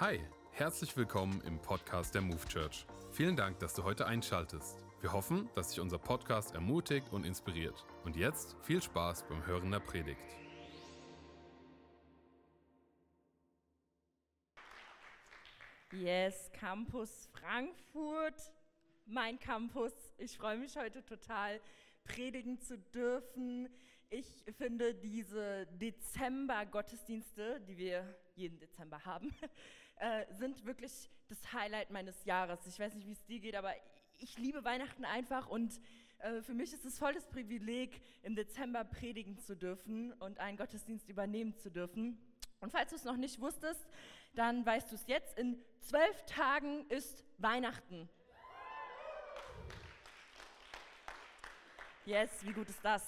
[0.00, 0.20] Hi,
[0.52, 2.86] herzlich willkommen im Podcast der Move Church.
[3.10, 4.84] Vielen Dank, dass du heute einschaltest.
[5.00, 7.84] Wir hoffen, dass dich unser Podcast ermutigt und inspiriert.
[8.04, 10.20] Und jetzt viel Spaß beim Hören der Predigt.
[15.90, 18.52] Yes, Campus Frankfurt,
[19.04, 19.92] mein Campus.
[20.18, 21.60] Ich freue mich heute total,
[22.04, 23.68] predigen zu dürfen.
[24.10, 29.34] Ich finde diese Dezember-Gottesdienste, die wir jeden Dezember haben,
[30.00, 32.66] äh, sind wirklich das Highlight meines Jahres.
[32.66, 33.72] Ich weiß nicht, wie es dir geht, aber
[34.18, 35.80] ich liebe Weihnachten einfach und
[36.18, 40.56] äh, für mich ist es voll das Privileg, im Dezember predigen zu dürfen und einen
[40.56, 42.18] Gottesdienst übernehmen zu dürfen.
[42.60, 43.86] Und falls du es noch nicht wusstest,
[44.34, 45.38] dann weißt du es jetzt.
[45.38, 48.08] In zwölf Tagen ist Weihnachten.
[52.04, 53.06] Yes, wie gut ist das?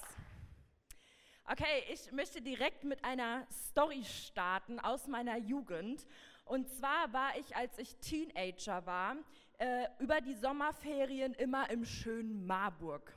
[1.45, 6.05] Okay, ich möchte direkt mit einer Story starten aus meiner Jugend.
[6.51, 9.15] Und zwar war ich, als ich Teenager war,
[9.57, 13.15] äh, über die Sommerferien immer im schönen Marburg.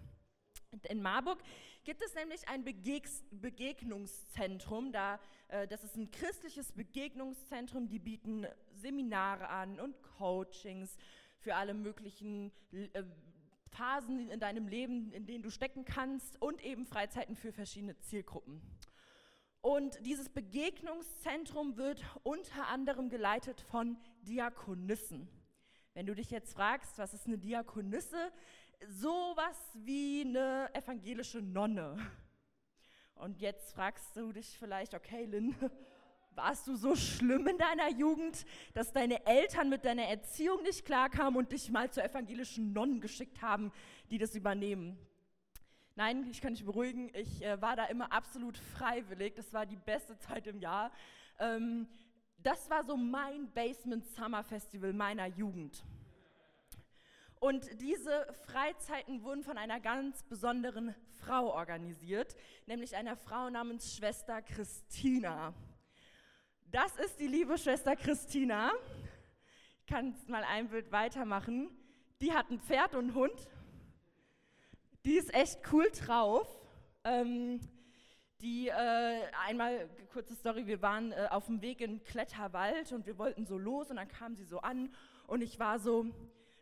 [0.89, 1.43] In Marburg
[1.83, 4.93] gibt es nämlich ein Begeg Begegnungszentrum.
[4.93, 5.19] Da,
[5.49, 7.89] äh, das ist ein christliches Begegnungszentrum.
[7.89, 10.97] Die bieten Seminare an und Coachings
[11.41, 13.03] für alle möglichen äh,
[13.73, 18.63] Phasen in deinem Leben, in denen du stecken kannst und eben Freizeiten für verschiedene Zielgruppen.
[19.65, 25.27] Und dieses Begegnungszentrum wird unter anderem geleitet von Diakonissen.
[25.95, 28.31] Wenn du dich jetzt fragst, was ist eine Diakonisse?
[28.87, 31.97] Sowas wie eine evangelische Nonne.
[33.15, 35.57] Und jetzt fragst du dich vielleicht, okay, Lynn,
[36.33, 41.39] warst du so schlimm in deiner Jugend, dass deine Eltern mit deiner Erziehung nicht klarkamen
[41.39, 43.73] und dich mal zur evangelischen Nonnen geschickt haben,
[44.11, 44.99] die das übernehmen?
[45.97, 49.35] Nein, ich kann dich beruhigen, ich äh, war da immer absolut freiwillig.
[49.37, 50.91] Das war die beste Zeit im Jahr.
[51.39, 51.87] Ähm,
[52.39, 55.85] das war so mein Basement Summer Festival meiner Jugend.
[57.39, 62.35] Und diese Freizeiten wurden von einer ganz besonderen Frau organisiert,
[62.67, 65.55] nämlich einer Frau namens Schwester Christina.
[66.73, 68.73] Das ist die liebe Schwester Christina.
[69.79, 71.71] Ich kann mal ein Bild weitermachen.
[72.21, 73.49] Die hat ein Pferd und einen Hund.
[75.05, 76.49] Die ist echt cool drauf.
[77.05, 77.61] Ähm,
[78.41, 83.19] die äh, einmal, kurze Story, wir waren äh, auf dem Weg in Kletterwald und wir
[83.19, 84.89] wollten so los und dann kam sie so an
[85.27, 86.07] und ich war so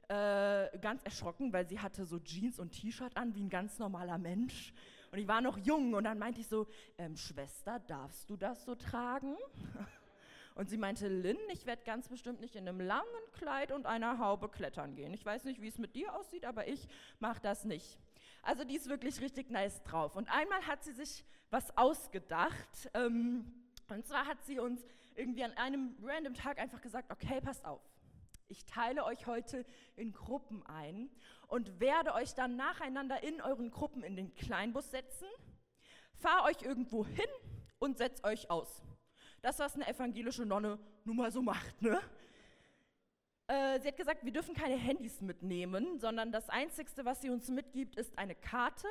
[0.08, 4.18] äh, ganz erschrocken, weil sie hatte so Jeans und T-Shirt an, wie ein ganz normaler
[4.18, 4.72] Mensch.
[5.12, 6.66] Und ich war noch jung und dann meinte ich so,
[6.98, 9.36] ähm, Schwester, darfst du das so tragen?
[10.54, 14.18] Und sie meinte, Lynn, ich werde ganz bestimmt nicht in einem langen Kleid und einer
[14.18, 15.14] Haube klettern gehen.
[15.14, 16.88] Ich weiß nicht, wie es mit dir aussieht, aber ich
[17.20, 17.98] mache das nicht.
[18.42, 20.16] Also die ist wirklich richtig nice drauf.
[20.16, 22.90] Und einmal hat sie sich was ausgedacht.
[22.94, 23.52] Ähm,
[23.88, 27.82] und zwar hat sie uns irgendwie an einem random Tag einfach gesagt, okay, passt auf.
[28.48, 29.64] Ich teile euch heute
[29.96, 31.10] in Gruppen ein
[31.48, 35.26] und werde euch dann nacheinander in euren Gruppen in den Kleinbus setzen,
[36.14, 37.28] fahre euch irgendwo hin
[37.78, 38.82] und setzt euch aus
[39.42, 41.82] das, was eine evangelische Nonne nun mal so macht.
[41.82, 42.00] Ne?
[43.48, 47.48] Äh, sie hat gesagt, wir dürfen keine Handys mitnehmen, sondern das Einzige, was sie uns
[47.48, 48.86] mitgibt, ist eine Karte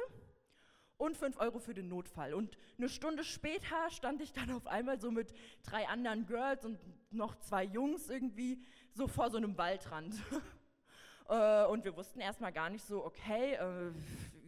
[0.97, 2.33] und 5 Euro für den Notfall.
[2.33, 6.79] Und eine Stunde später stand ich dann auf einmal so mit drei anderen Girls und
[7.11, 8.61] noch zwei Jungs irgendwie
[8.93, 10.15] so vor so einem Waldrand.
[11.29, 13.91] äh, und wir wussten erstmal gar nicht so, okay, äh,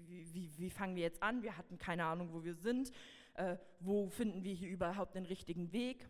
[0.07, 1.41] wie, wie, wie fangen wir jetzt an?
[1.41, 2.91] Wir hatten keine Ahnung, wo wir sind
[3.35, 6.07] äh, wo finden wir hier überhaupt den richtigen Weg.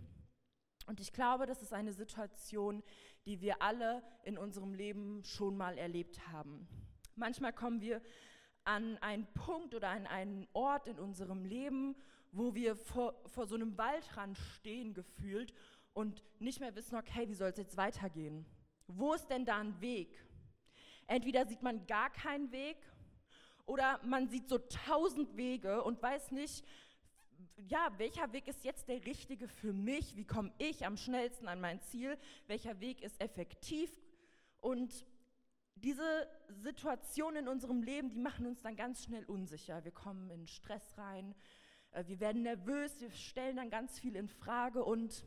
[0.86, 2.84] Und ich glaube, das ist eine Situation,
[3.26, 6.68] die wir alle in unserem Leben schon mal erlebt haben.
[7.16, 8.02] Manchmal kommen wir
[8.66, 11.96] an einen Punkt oder an einen Ort in unserem Leben,
[12.32, 15.54] wo wir vor, vor so einem Waldrand stehen gefühlt
[15.94, 18.46] und nicht mehr wissen, okay, wie soll es jetzt weitergehen?
[18.88, 20.26] Wo ist denn da ein Weg?
[21.08, 22.78] Entweder sieht man gar keinen Weg
[23.66, 26.66] oder man sieht so tausend Wege und weiß nicht,
[27.68, 30.16] ja, welcher Weg ist jetzt der richtige für mich?
[30.16, 32.18] Wie komme ich am schnellsten an mein Ziel?
[32.48, 33.92] Welcher Weg ist effektiv?
[34.60, 35.06] Und
[35.76, 39.84] diese Situationen in unserem Leben, die machen uns dann ganz schnell unsicher.
[39.84, 41.36] Wir kommen in Stress rein,
[41.92, 45.26] äh, wir werden nervös, wir stellen dann ganz viel in Frage und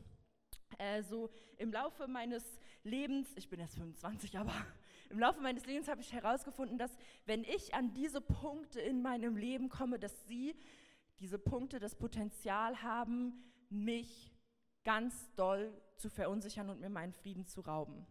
[0.77, 4.53] äh, so im Laufe meines Lebens, ich bin erst 25, aber
[5.09, 6.91] im Laufe meines Lebens habe ich herausgefunden, dass
[7.25, 10.55] wenn ich an diese Punkte in meinem Leben komme, dass sie
[11.19, 13.33] diese Punkte das Potenzial haben,
[13.69, 14.33] mich
[14.83, 18.05] ganz doll zu verunsichern und mir meinen Frieden zu rauben.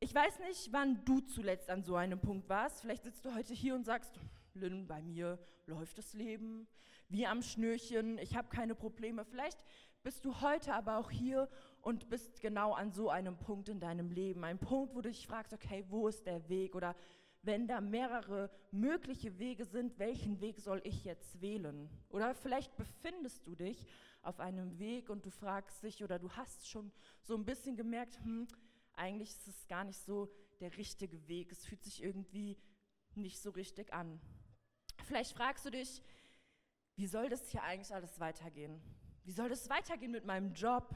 [0.00, 2.82] Ich weiß nicht, wann du zuletzt an so einem Punkt warst.
[2.82, 4.20] Vielleicht sitzt du heute hier und sagst,
[4.54, 6.68] Lynn, bei mir läuft das Leben
[7.08, 9.24] wie am Schnürchen, ich habe keine Probleme.
[9.24, 9.64] Vielleicht
[10.02, 11.48] bist du heute aber auch hier
[11.80, 14.44] und bist genau an so einem Punkt in deinem Leben.
[14.44, 16.74] Ein Punkt, wo du dich fragst, okay, wo ist der Weg?
[16.74, 16.94] Oder
[17.48, 21.88] wenn da mehrere mögliche Wege sind, welchen Weg soll ich jetzt wählen?
[22.10, 23.86] Oder vielleicht befindest du dich
[24.20, 26.92] auf einem Weg und du fragst dich oder du hast schon
[27.22, 28.46] so ein bisschen gemerkt, hm,
[28.92, 30.30] eigentlich ist es gar nicht so
[30.60, 31.50] der richtige Weg.
[31.50, 32.58] Es fühlt sich irgendwie
[33.14, 34.20] nicht so richtig an.
[35.04, 36.02] Vielleicht fragst du dich,
[36.96, 38.78] wie soll das hier eigentlich alles weitergehen?
[39.24, 40.94] Wie soll das weitergehen mit meinem Job,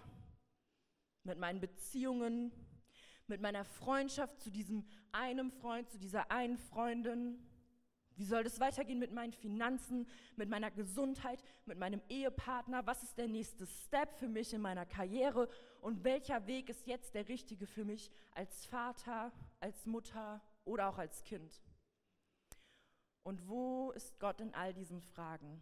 [1.24, 2.52] mit meinen Beziehungen,
[3.26, 7.38] mit meiner Freundschaft zu diesem einen Freund, zu dieser einen Freundin?
[8.16, 12.86] Wie soll das weitergehen mit meinen Finanzen, mit meiner Gesundheit, mit meinem Ehepartner?
[12.86, 15.48] Was ist der nächste Step für mich in meiner Karriere?
[15.80, 20.98] Und welcher Weg ist jetzt der richtige für mich als Vater, als Mutter oder auch
[20.98, 21.62] als Kind?
[23.22, 25.60] Und wo ist Gott in all diesen Fragen?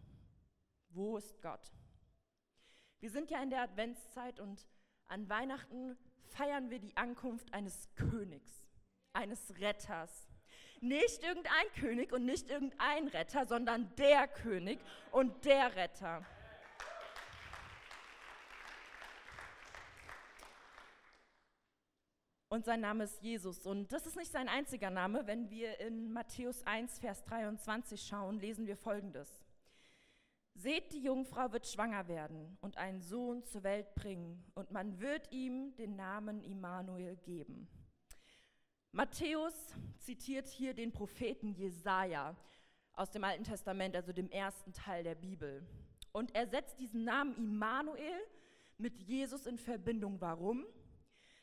[0.89, 1.73] Wo ist Gott?
[2.99, 4.67] Wir sind ja in der Adventszeit und
[5.07, 5.97] an Weihnachten
[6.31, 8.65] feiern wir die Ankunft eines Königs,
[9.13, 10.29] eines Retters.
[10.81, 14.79] Nicht irgendein König und nicht irgendein Retter, sondern der König
[15.13, 16.25] und der Retter.
[22.53, 23.65] Und sein Name ist Jesus.
[23.65, 25.25] Und das ist nicht sein einziger Name.
[25.27, 29.40] Wenn wir in Matthäus 1, Vers 23 schauen, lesen wir folgendes.
[30.61, 35.33] Seht, die Jungfrau wird schwanger werden und einen Sohn zur Welt bringen, und man wird
[35.33, 37.67] ihm den Namen Immanuel geben.
[38.93, 39.55] Matthäus
[39.97, 42.37] zitiert hier den Propheten Jesaja
[42.93, 45.67] aus dem Alten Testament, also dem ersten Teil der Bibel.
[46.13, 48.21] Und er setzt diesen Namen Immanuel
[48.77, 50.21] mit Jesus in Verbindung.
[50.21, 50.67] Warum?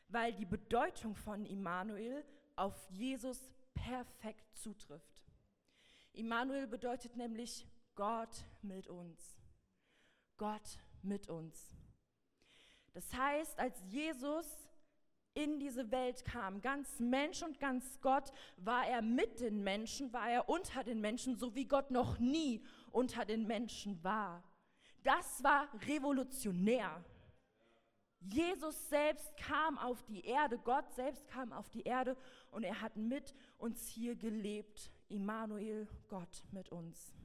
[0.09, 2.23] Weil die Bedeutung von Immanuel
[2.55, 5.23] auf Jesus perfekt zutrifft.
[6.13, 7.65] Immanuel bedeutet nämlich
[7.97, 9.35] Gott mit uns.
[10.37, 11.75] Gott mit uns.
[12.93, 14.45] Das heißt, als Jesus
[15.33, 20.29] in diese Welt kam, ganz Mensch und ganz Gott, war er mit den Menschen, war
[20.29, 24.43] er unter den Menschen, so wie Gott noch nie unter den Menschen war.
[25.03, 27.03] Das war revolutionär.
[28.19, 32.15] Jesus selbst kam auf die Erde, Gott selbst kam auf die Erde
[32.51, 34.91] und er hat mit uns hier gelebt.
[35.09, 37.16] Immanuel, Gott mit uns.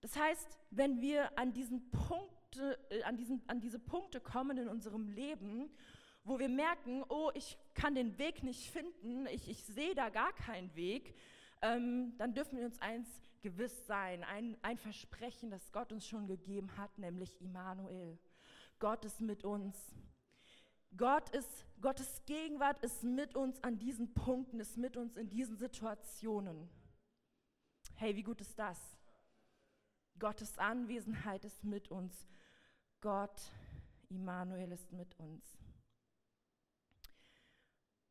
[0.00, 4.68] Das heißt, wenn wir an, diesen Punkte, äh, an, diesen, an diese Punkte kommen in
[4.68, 5.70] unserem Leben,
[6.24, 10.32] wo wir merken, oh, ich kann den Weg nicht finden, ich, ich sehe da gar
[10.32, 11.14] keinen Weg,
[11.62, 13.08] ähm, dann dürfen wir uns eins
[13.42, 18.18] gewiss sein, ein, ein Versprechen, das Gott uns schon gegeben hat, nämlich Immanuel.
[18.78, 19.76] Gott ist mit uns.
[20.96, 25.56] Gott ist, Gottes Gegenwart ist mit uns an diesen Punkten, ist mit uns in diesen
[25.56, 26.68] Situationen.
[27.94, 28.78] Hey, wie gut ist das?
[30.18, 32.26] Gottes Anwesenheit ist mit uns.
[33.00, 33.40] Gott,
[34.08, 35.44] Immanuel ist mit uns.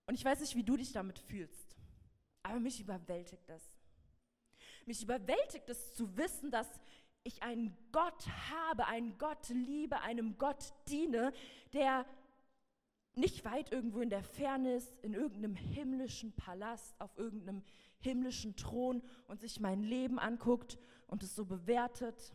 [0.05, 1.75] Und ich weiß nicht, wie du dich damit fühlst,
[2.43, 3.63] aber mich überwältigt das.
[4.85, 6.67] Mich überwältigt es zu wissen, dass
[7.23, 11.33] ich einen Gott habe, einen Gott liebe, einem Gott diene,
[11.73, 12.05] der
[13.15, 17.63] nicht weit irgendwo in der Ferne ist, in irgendeinem himmlischen Palast, auf irgendeinem
[17.97, 22.33] himmlischen Thron und sich mein Leben anguckt und es so bewertet.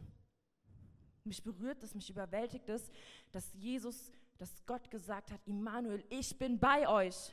[1.24, 2.90] Mich berührt es, mich überwältigt es,
[3.32, 7.32] dass Jesus, dass Gott gesagt hat, Immanuel, ich bin bei euch.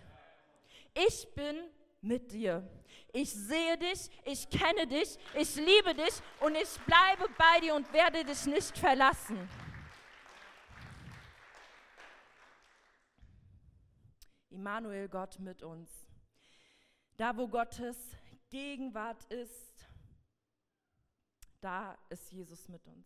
[0.94, 1.56] Ich bin
[2.02, 2.68] mit dir.
[3.14, 7.92] Ich sehe dich, ich kenne dich, ich liebe dich und ich bleibe bei dir und
[7.94, 9.50] werde dich nicht verlassen.
[14.50, 15.90] Immanuel, Gott mit uns.
[17.16, 17.98] Da, wo Gottes
[18.50, 19.77] Gegenwart ist,
[21.68, 23.06] da ist Jesus mit uns.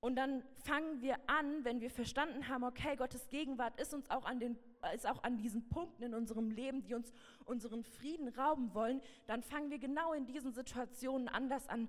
[0.00, 4.26] Und dann fangen wir an, wenn wir verstanden haben, okay, Gottes Gegenwart ist uns auch
[4.26, 4.58] an, den,
[4.94, 7.10] ist auch an diesen Punkten in unserem Leben, die uns
[7.46, 11.88] unseren Frieden rauben wollen, dann fangen wir genau in diesen Situationen anders an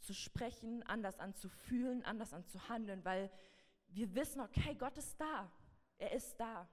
[0.00, 3.30] zu sprechen, anders an zu fühlen, anders an zu handeln, weil
[3.88, 5.50] wir wissen, okay, Gott ist da.
[5.96, 6.68] Er ist da.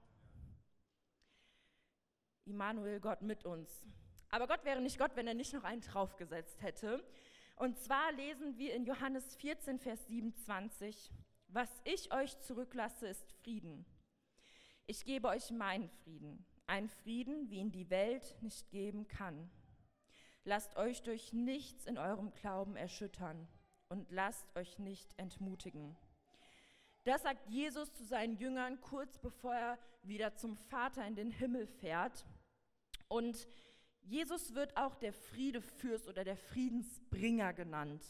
[2.44, 3.86] Immanuel, Gott mit uns.
[4.34, 7.04] Aber Gott wäre nicht Gott, wenn er nicht noch einen draufgesetzt hätte.
[7.54, 11.12] Und zwar lesen wir in Johannes 14, Vers 27,
[11.46, 13.86] was ich euch zurücklasse, ist Frieden.
[14.86, 19.52] Ich gebe euch meinen Frieden, einen Frieden, wie ihn die Welt nicht geben kann.
[20.42, 23.46] Lasst euch durch nichts in eurem Glauben erschüttern
[23.88, 25.96] und lasst euch nicht entmutigen.
[27.04, 31.68] Das sagt Jesus zu seinen Jüngern kurz bevor er wieder zum Vater in den Himmel
[31.68, 32.26] fährt.
[33.06, 33.46] Und
[34.04, 38.04] Jesus wird auch der Friedefürst oder der Friedensbringer genannt.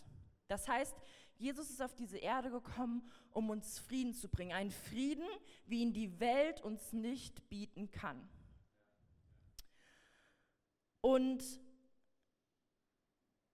[0.49, 0.95] Das heißt,
[1.37, 4.53] Jesus ist auf diese Erde gekommen, um uns Frieden zu bringen.
[4.53, 5.27] Einen Frieden,
[5.67, 8.29] wie ihn die Welt uns nicht bieten kann.
[11.01, 11.43] Und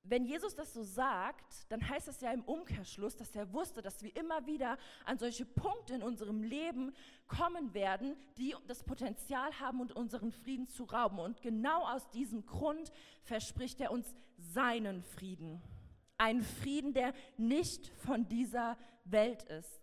[0.02, 4.02] wenn Jesus das so sagt, dann heißt das ja im Umkehrschluss, dass er wusste, dass
[4.02, 6.94] wir immer wieder an solche Punkte in unserem Leben
[7.28, 11.18] kommen werden, die das Potenzial haben, unseren Frieden zu rauben.
[11.18, 12.90] Und genau aus diesem Grund
[13.22, 15.62] verspricht er uns seinen Frieden.
[16.16, 19.79] Einen Frieden, der nicht von dieser Welt ist.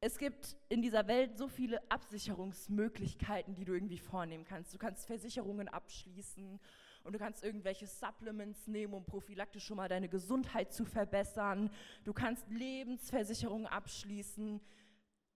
[0.00, 4.72] Es gibt in dieser Welt so viele Absicherungsmöglichkeiten, die du irgendwie vornehmen kannst.
[4.72, 6.60] Du kannst Versicherungen abschließen
[7.02, 11.68] und du kannst irgendwelche Supplements nehmen, um prophylaktisch schon mal deine Gesundheit zu verbessern.
[12.04, 14.60] Du kannst Lebensversicherungen abschließen.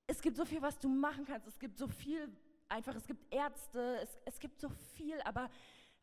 [0.06, 1.48] Es gibt so viel, was du machen kannst.
[1.48, 2.28] Es gibt so viel,
[2.68, 5.50] einfach, es gibt Ärzte, es, es gibt so viel, aber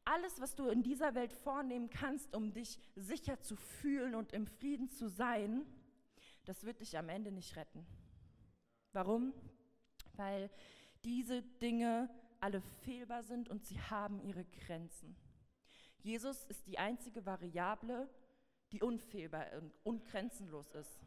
[0.03, 4.47] alles, was du in dieser Welt vornehmen kannst, um dich sicher zu fühlen und im
[4.47, 5.65] Frieden zu sein,
[6.43, 7.85] das wird dich am Ende nicht retten.
[8.93, 9.33] Warum?
[10.13, 10.49] Weil
[11.03, 15.15] diese Dinge alle fehlbar sind und sie haben ihre Grenzen.
[16.01, 18.09] Jesus ist die einzige Variable,
[18.71, 19.47] die unfehlbar
[19.83, 20.99] und grenzenlos ist.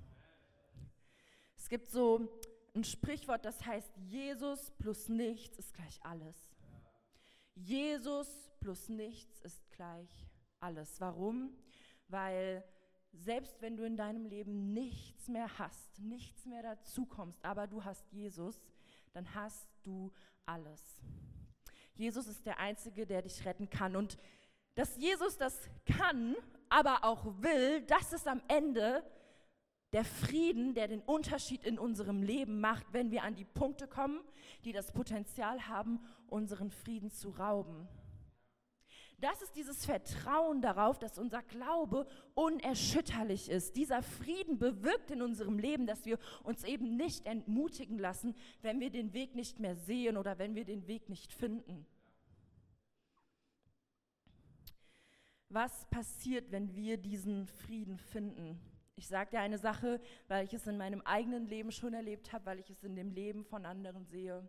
[1.56, 2.28] Es gibt so
[2.74, 6.36] ein Sprichwort, das heißt, Jesus plus nichts ist gleich alles.
[7.54, 10.26] Jesus plus nichts ist gleich
[10.60, 11.00] alles.
[11.00, 11.56] Warum?
[12.08, 12.64] Weil
[13.12, 17.84] selbst wenn du in deinem Leben nichts mehr hast, nichts mehr dazu kommst, aber du
[17.84, 18.60] hast Jesus,
[19.12, 20.10] dann hast du
[20.46, 21.02] alles.
[21.94, 23.96] Jesus ist der Einzige, der dich retten kann.
[23.96, 24.18] Und
[24.74, 26.34] dass Jesus das kann,
[26.68, 29.04] aber auch will, das ist am Ende
[29.92, 34.20] der Frieden, der den Unterschied in unserem Leben macht, wenn wir an die Punkte kommen,
[34.64, 37.86] die das Potenzial haben, unseren Frieden zu rauben.
[39.22, 43.76] Das ist dieses Vertrauen darauf, dass unser Glaube unerschütterlich ist.
[43.76, 48.90] Dieser Frieden bewirkt in unserem Leben, dass wir uns eben nicht entmutigen lassen, wenn wir
[48.90, 51.86] den Weg nicht mehr sehen oder wenn wir den Weg nicht finden.
[55.50, 58.58] Was passiert, wenn wir diesen Frieden finden?
[58.96, 62.46] Ich sage dir eine Sache, weil ich es in meinem eigenen Leben schon erlebt habe,
[62.46, 64.48] weil ich es in dem Leben von anderen sehe.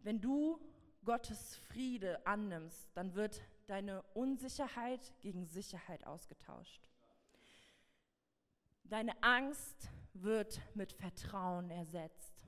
[0.00, 0.60] Wenn du
[1.04, 6.90] Gottes Friede annimmst, dann wird deine Unsicherheit gegen Sicherheit ausgetauscht.
[8.84, 12.46] Deine Angst wird mit Vertrauen ersetzt.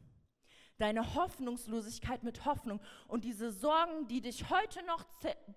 [0.78, 5.04] Deine Hoffnungslosigkeit mit Hoffnung und diese Sorgen, die dich heute noch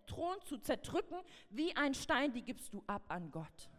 [0.06, 1.18] drohen zu zerdrücken,
[1.50, 3.70] wie ein Stein, die gibst du ab an Gott.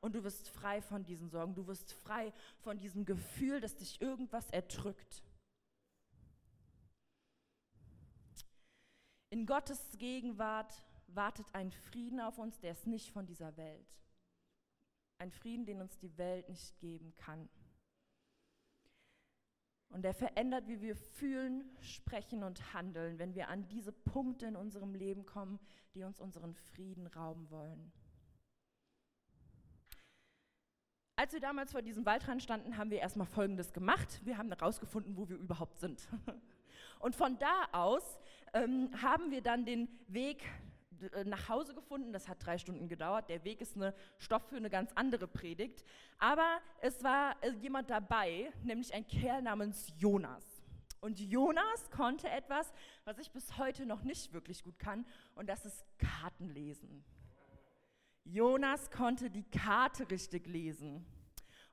[0.00, 1.54] Und du wirst frei von diesen Sorgen.
[1.54, 5.22] Du wirst frei von diesem Gefühl, dass dich irgendwas erdrückt.
[9.34, 10.72] In Gottes Gegenwart
[11.08, 13.92] wartet ein Frieden auf uns, der ist nicht von dieser Welt.
[15.18, 17.48] Ein Frieden, den uns die Welt nicht geben kann.
[19.88, 24.54] Und der verändert, wie wir fühlen, sprechen und handeln, wenn wir an diese Punkte in
[24.54, 25.58] unserem Leben kommen,
[25.94, 27.92] die uns unseren Frieden rauben wollen.
[31.16, 34.20] Als wir damals vor diesem Waldrand standen, haben wir erstmal Folgendes gemacht.
[34.24, 36.06] Wir haben herausgefunden, wo wir überhaupt sind.
[37.00, 38.20] Und von da aus
[38.54, 40.42] ähm, haben wir dann den Weg
[41.12, 42.12] äh, nach Hause gefunden.
[42.12, 43.28] Das hat drei Stunden gedauert.
[43.28, 45.84] Der Weg ist eine Stoff für eine ganz andere Predigt.
[46.18, 50.44] Aber es war äh, jemand dabei, nämlich ein Kerl namens Jonas.
[51.00, 52.72] Und Jonas konnte etwas,
[53.04, 57.04] was ich bis heute noch nicht wirklich gut kann, und das ist Kartenlesen.
[58.24, 61.04] Jonas konnte die Karte richtig lesen.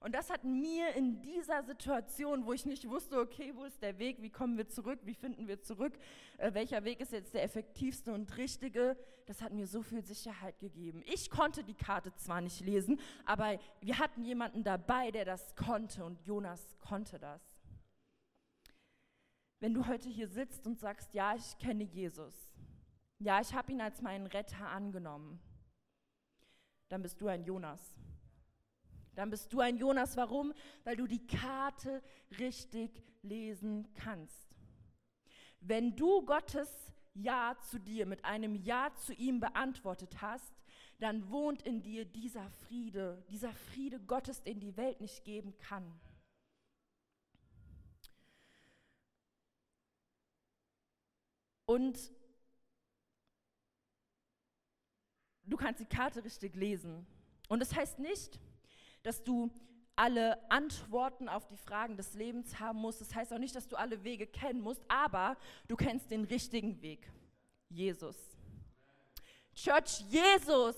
[0.01, 3.99] Und das hat mir in dieser Situation, wo ich nicht wusste, okay, wo ist der
[3.99, 5.93] Weg, wie kommen wir zurück, wie finden wir zurück,
[6.39, 10.59] äh, welcher Weg ist jetzt der effektivste und richtige, das hat mir so viel Sicherheit
[10.59, 11.03] gegeben.
[11.05, 16.03] Ich konnte die Karte zwar nicht lesen, aber wir hatten jemanden dabei, der das konnte
[16.03, 17.43] und Jonas konnte das.
[19.59, 22.33] Wenn du heute hier sitzt und sagst, ja, ich kenne Jesus,
[23.19, 25.39] ja, ich habe ihn als meinen Retter angenommen,
[26.89, 27.79] dann bist du ein Jonas.
[29.15, 30.17] Dann bist du ein Jonas.
[30.17, 30.53] Warum?
[30.83, 32.01] Weil du die Karte
[32.39, 34.55] richtig lesen kannst.
[35.59, 36.69] Wenn du Gottes
[37.13, 40.53] Ja zu dir mit einem Ja zu ihm beantwortet hast,
[40.99, 45.99] dann wohnt in dir dieser Friede, dieser Friede Gottes, den die Welt nicht geben kann.
[51.65, 52.11] Und
[55.43, 57.07] du kannst die Karte richtig lesen.
[57.49, 58.39] Und das heißt nicht,
[59.03, 59.51] dass du
[59.95, 63.01] alle Antworten auf die Fragen des Lebens haben musst.
[63.01, 66.81] Das heißt auch nicht, dass du alle Wege kennen musst, aber du kennst den richtigen
[66.81, 67.11] Weg.
[67.69, 68.17] Jesus.
[69.53, 70.75] Church Jesus.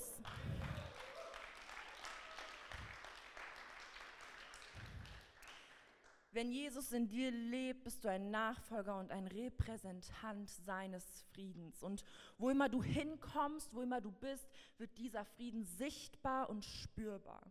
[6.33, 11.83] Wenn Jesus in dir lebt, bist du ein Nachfolger und ein Repräsentant seines Friedens.
[11.83, 12.03] Und
[12.39, 14.49] wo immer du hinkommst, wo immer du bist,
[14.79, 17.43] wird dieser Frieden sichtbar und spürbar.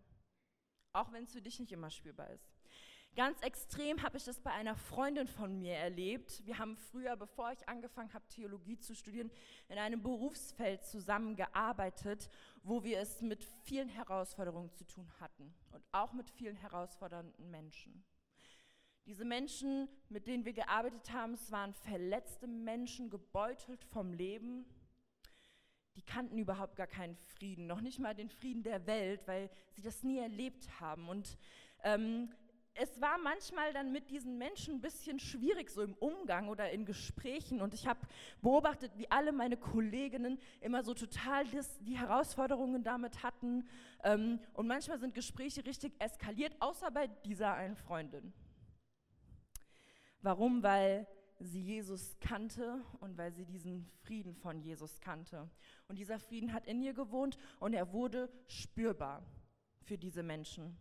[0.92, 2.52] Auch wenn es für dich nicht immer spürbar ist.
[3.14, 6.46] Ganz extrem habe ich das bei einer Freundin von mir erlebt.
[6.46, 9.30] Wir haben früher, bevor ich angefangen habe, Theologie zu studieren,
[9.68, 12.30] in einem Berufsfeld zusammengearbeitet,
[12.62, 18.02] wo wir es mit vielen Herausforderungen zu tun hatten und auch mit vielen herausfordernden Menschen.
[19.04, 24.64] Diese Menschen, mit denen wir gearbeitet haben, es waren verletzte Menschen, gebeutelt vom Leben.
[25.96, 29.82] Die kannten überhaupt gar keinen Frieden, noch nicht mal den Frieden der Welt, weil sie
[29.82, 31.08] das nie erlebt haben.
[31.08, 31.36] Und
[31.84, 32.30] ähm,
[32.74, 36.86] es war manchmal dann mit diesen Menschen ein bisschen schwierig, so im Umgang oder in
[36.86, 37.60] Gesprächen.
[37.60, 38.00] Und ich habe
[38.40, 43.68] beobachtet, wie alle meine Kolleginnen immer so total das, die Herausforderungen damit hatten.
[44.02, 48.32] Ähm, und manchmal sind Gespräche richtig eskaliert, außer bei dieser einen Freundin.
[50.22, 50.62] Warum?
[50.62, 51.06] Weil
[51.44, 55.50] sie Jesus kannte und weil sie diesen Frieden von Jesus kannte.
[55.88, 59.22] Und dieser Frieden hat in ihr gewohnt und er wurde spürbar
[59.80, 60.76] für diese Menschen.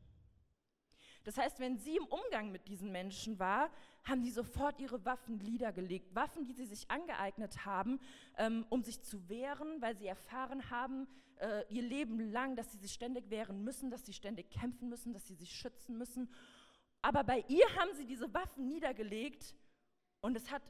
[1.24, 3.70] Das heißt, wenn sie im Umgang mit diesen Menschen war,
[4.04, 6.16] haben sie sofort ihre Waffen niedergelegt.
[6.16, 8.00] Waffen, die sie sich angeeignet haben,
[8.38, 11.08] ähm, um sich zu wehren, weil sie erfahren haben,
[11.40, 15.14] äh, ihr Leben lang, dass sie sich ständig wehren müssen, dass sie ständig kämpfen müssen,
[15.14, 16.34] dass sie sich schützen müssen.
[17.04, 19.56] Aber bei ihr haben sie diese Waffen niedergelegt
[20.22, 20.62] und es hat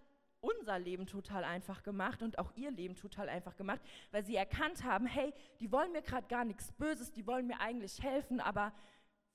[0.41, 3.81] unser Leben total einfach gemacht und auch ihr Leben total einfach gemacht,
[4.12, 7.60] weil sie erkannt haben, hey, die wollen mir gerade gar nichts Böses, die wollen mir
[7.60, 8.74] eigentlich helfen, aber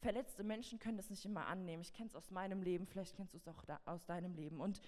[0.00, 1.82] verletzte Menschen können das nicht immer annehmen.
[1.82, 4.60] Ich kenne es aus meinem Leben, vielleicht kennst du es auch da, aus deinem Leben.
[4.60, 4.80] Und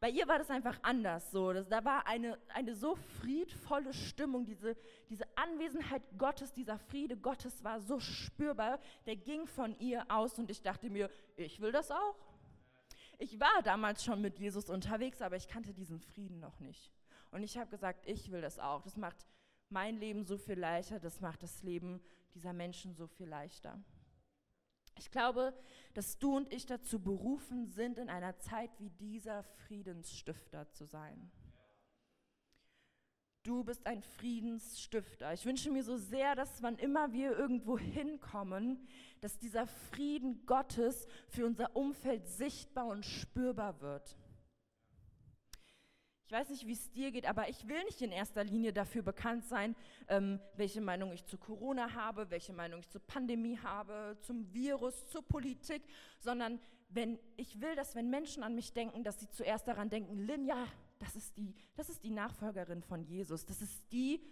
[0.00, 1.52] bei ihr war das einfach anders so.
[1.52, 4.76] Das, da war eine, eine so friedvolle Stimmung, diese,
[5.08, 10.50] diese Anwesenheit Gottes, dieser Friede Gottes war so spürbar, der ging von ihr aus und
[10.50, 12.16] ich dachte mir, ich will das auch.
[13.22, 16.90] Ich war damals schon mit Jesus unterwegs, aber ich kannte diesen Frieden noch nicht.
[17.30, 18.80] Und ich habe gesagt, ich will das auch.
[18.80, 19.26] Das macht
[19.68, 22.00] mein Leben so viel leichter, das macht das Leben
[22.34, 23.78] dieser Menschen so viel leichter.
[24.96, 25.52] Ich glaube,
[25.92, 31.30] dass du und ich dazu berufen sind, in einer Zeit wie dieser Friedensstifter zu sein.
[33.42, 35.32] Du bist ein Friedensstifter.
[35.32, 38.86] Ich wünsche mir so sehr, dass wann immer wir irgendwo hinkommen,
[39.22, 44.14] dass dieser Frieden Gottes für unser Umfeld sichtbar und spürbar wird.
[46.26, 49.02] Ich weiß nicht, wie es dir geht, aber ich will nicht in erster Linie dafür
[49.02, 49.74] bekannt sein,
[50.08, 55.08] ähm, welche Meinung ich zu Corona habe, welche Meinung ich zur Pandemie habe, zum Virus,
[55.08, 55.82] zur Politik,
[56.18, 60.18] sondern wenn ich will, dass wenn Menschen an mich denken, dass sie zuerst daran denken,
[60.18, 60.66] Linja,
[61.00, 64.22] das ist die, das ist die Nachfolgerin von Jesus, das ist die,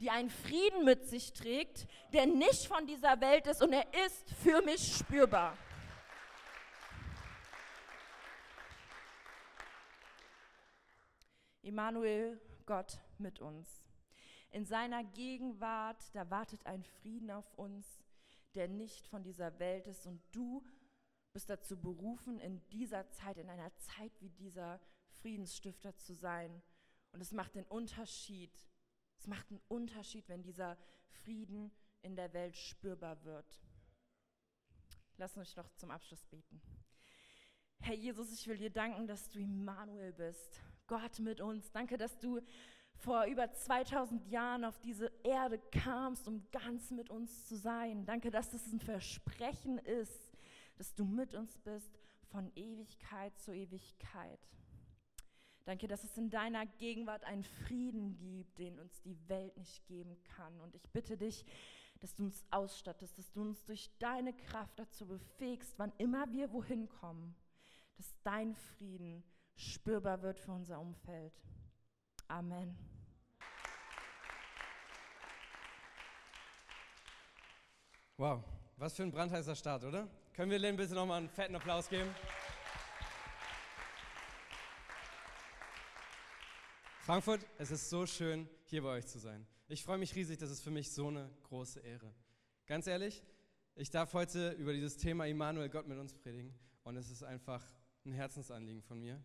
[0.00, 4.30] die einen Frieden mit sich trägt, der nicht von dieser Welt ist und er ist
[4.42, 5.58] für mich spürbar.
[11.62, 13.82] Immanuel, Gott mit uns.
[14.50, 17.86] In seiner Gegenwart, da wartet ein Frieden auf uns,
[18.54, 20.06] der nicht von dieser Welt ist.
[20.06, 20.62] Und du
[21.32, 24.80] bist dazu berufen, in dieser Zeit, in einer Zeit wie dieser
[25.24, 26.62] Friedensstifter zu sein.
[27.12, 28.52] Und es macht den Unterschied.
[29.16, 30.76] Es macht einen Unterschied, wenn dieser
[31.22, 33.62] Frieden in der Welt spürbar wird.
[35.16, 36.60] Lass uns noch zum Abschluss beten.
[37.80, 41.72] Herr Jesus, ich will dir danken, dass du Immanuel bist, Gott mit uns.
[41.72, 42.42] Danke, dass du
[42.96, 48.04] vor über 2000 Jahren auf diese Erde kamst, um ganz mit uns zu sein.
[48.04, 50.36] Danke, dass das ein Versprechen ist,
[50.76, 54.40] dass du mit uns bist von Ewigkeit zu Ewigkeit.
[55.64, 60.22] Danke, dass es in deiner Gegenwart einen Frieden gibt, den uns die Welt nicht geben
[60.36, 60.60] kann.
[60.60, 61.44] Und ich bitte dich,
[62.00, 66.52] dass du uns ausstattest, dass du uns durch deine Kraft dazu befähigst, wann immer wir
[66.52, 67.34] wohin kommen,
[67.96, 69.24] dass dein Frieden
[69.56, 71.32] spürbar wird für unser Umfeld.
[72.28, 72.76] Amen.
[78.18, 78.44] Wow,
[78.76, 80.08] was für ein brandheißer Start, oder?
[80.34, 82.14] Können wir Lynn bitte nochmal einen fetten Applaus geben?
[87.04, 89.46] Frankfurt, es ist so schön, hier bei euch zu sein.
[89.68, 92.14] Ich freue mich riesig, das ist für mich so eine große Ehre.
[92.66, 93.22] Ganz ehrlich,
[93.74, 97.62] ich darf heute über dieses Thema Immanuel Gott mit uns predigen und es ist einfach
[98.06, 99.22] ein Herzensanliegen von mir.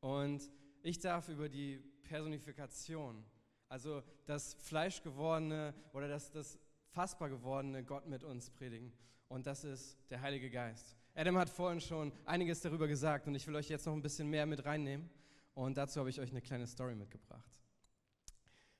[0.00, 0.42] Und
[0.82, 3.24] ich darf über die Personifikation,
[3.66, 6.58] also das Fleischgewordene oder das, das
[6.90, 8.92] fassbar gewordene Gott mit uns predigen.
[9.28, 10.98] Und das ist der Heilige Geist.
[11.14, 14.28] Adam hat vorhin schon einiges darüber gesagt und ich will euch jetzt noch ein bisschen
[14.28, 15.08] mehr mit reinnehmen.
[15.54, 17.50] Und dazu habe ich euch eine kleine Story mitgebracht.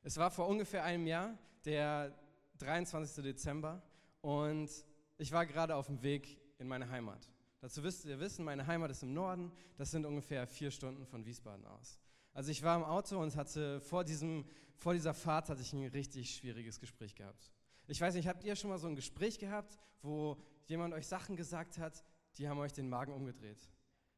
[0.02, 2.16] Es war vor ungefähr einem Jahr, der
[2.58, 3.22] 23.
[3.22, 3.82] Dezember,
[4.20, 4.70] und
[5.18, 7.28] ich war gerade auf dem Weg in meine Heimat.
[7.60, 11.24] Dazu wisst ihr wissen, meine Heimat ist im Norden, das sind ungefähr vier Stunden von
[11.24, 12.00] Wiesbaden aus.
[12.34, 14.44] Also ich war im Auto und hatte vor, diesem,
[14.76, 17.52] vor dieser Fahrt hatte ich ein richtig schwieriges Gespräch gehabt.
[17.86, 21.36] Ich weiß nicht, habt ihr schon mal so ein Gespräch gehabt, wo jemand euch Sachen
[21.36, 22.04] gesagt hat,
[22.36, 23.68] die haben euch den Magen umgedreht?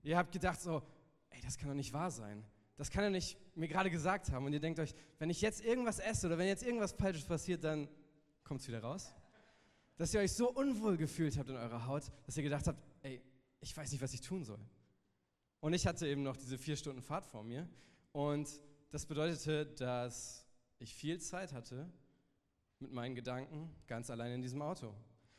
[0.03, 0.83] Ihr habt gedacht so,
[1.35, 2.45] ey, das kann doch nicht wahr sein.
[2.77, 4.47] Das kann er nicht mir gerade gesagt haben.
[4.47, 7.63] Und ihr denkt euch, wenn ich jetzt irgendwas esse oder wenn jetzt irgendwas Falsches passiert,
[7.63, 7.89] dann
[8.43, 9.15] kommt es wieder raus.
[9.97, 13.23] Dass ihr euch so unwohl gefühlt habt in eurer Haut, dass ihr gedacht habt, ey,
[13.61, 14.61] ich weiß nicht, was ich tun soll.
[15.61, 17.69] Und ich hatte eben noch diese vier Stunden Fahrt vor mir.
[18.13, 18.49] Und
[18.91, 20.47] das bedeutete, dass
[20.79, 21.91] ich viel Zeit hatte
[22.81, 24.95] mit meinen Gedanken ganz allein in diesem Auto.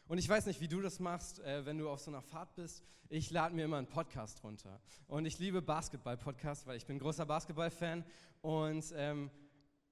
[0.07, 2.53] Und ich weiß nicht, wie du das machst, äh, wenn du auf so einer Fahrt
[2.55, 2.83] bist.
[3.09, 4.79] Ich lade mir immer einen Podcast runter.
[5.07, 8.05] Und ich liebe Basketball-Podcasts, weil ich bin großer Basketball-Fan.
[8.41, 9.31] Und ähm,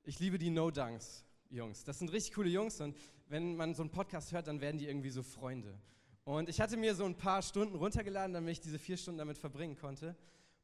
[0.03, 1.83] ich liebe die No-Dunks-Jungs.
[1.83, 2.79] Das sind richtig coole Jungs.
[2.79, 2.95] Und
[3.27, 5.79] wenn man so einen Podcast hört, dann werden die irgendwie so Freunde.
[6.25, 9.39] Und ich hatte mir so ein paar Stunden runtergeladen, damit ich diese vier Stunden damit
[9.39, 10.15] verbringen konnte.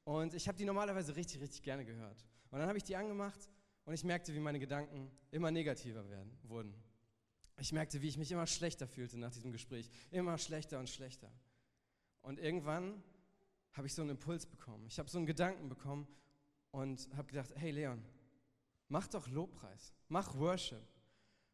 [0.04, 2.24] Und ich habe die normalerweise richtig, richtig gerne gehört.
[2.52, 3.50] Und dann habe ich die angemacht
[3.86, 6.74] und ich merkte, wie meine Gedanken immer negativer werden, wurden.
[7.60, 9.90] Ich merkte, wie ich mich immer schlechter fühlte nach diesem Gespräch.
[10.12, 11.30] Immer schlechter und schlechter.
[12.22, 13.04] Und irgendwann
[13.74, 14.86] habe ich so einen Impuls bekommen.
[14.88, 16.08] Ich habe so einen Gedanken bekommen
[16.72, 18.04] und habe gedacht, hey Leon,
[18.88, 20.82] mach doch Lobpreis, mach Worship.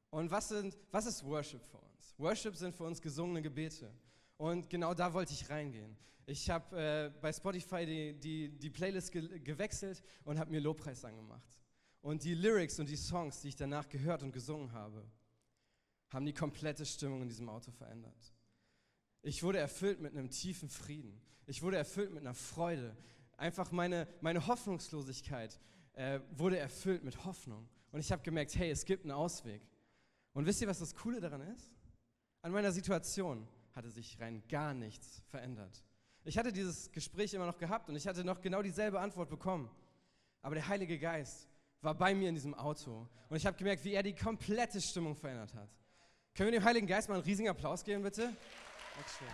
[0.10, 2.14] Und was, sind, was ist Worship für uns?
[2.18, 3.92] Worship sind für uns gesungene Gebete.
[4.38, 5.98] Und genau da wollte ich reingehen.
[6.26, 11.06] Ich habe äh, bei Spotify die, die, die Playlist ge gewechselt und habe mir Lobpreis
[11.06, 11.56] angemacht.
[12.02, 15.06] Und die Lyrics und die Songs, die ich danach gehört und gesungen habe,
[16.10, 18.34] haben die komplette Stimmung in diesem Auto verändert.
[19.22, 21.20] Ich wurde erfüllt mit einem tiefen Frieden.
[21.48, 22.96] Ich wurde erfüllt mit einer Freude.
[23.38, 25.60] Einfach meine, meine Hoffnungslosigkeit
[25.94, 27.68] äh, wurde erfüllt mit Hoffnung.
[27.92, 29.62] Und ich habe gemerkt, hey, es gibt einen Ausweg.
[30.34, 31.72] Und wisst ihr, was das Coole daran ist?
[32.42, 35.84] An meiner Situation hatte sich rein gar nichts verändert.
[36.24, 39.70] Ich hatte dieses Gespräch immer noch gehabt und ich hatte noch genau dieselbe Antwort bekommen.
[40.42, 41.48] Aber der Heilige Geist
[41.82, 45.16] war bei mir in diesem Auto und ich habe gemerkt, wie er die komplette Stimmung
[45.16, 45.70] verändert hat.
[46.36, 48.24] Können wir dem Heiligen Geist mal einen riesigen Applaus geben, bitte?
[48.94, 49.28] Dankeschön.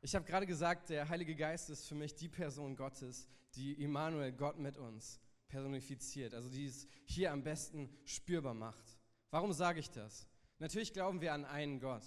[0.00, 4.30] Ich habe gerade gesagt, der Heilige Geist ist für mich die Person Gottes, die Immanuel,
[4.30, 9.00] Gott mit uns, personifiziert, also die es hier am besten spürbar macht.
[9.30, 10.28] Warum sage ich das?
[10.60, 12.04] Natürlich glauben wir an einen Gott,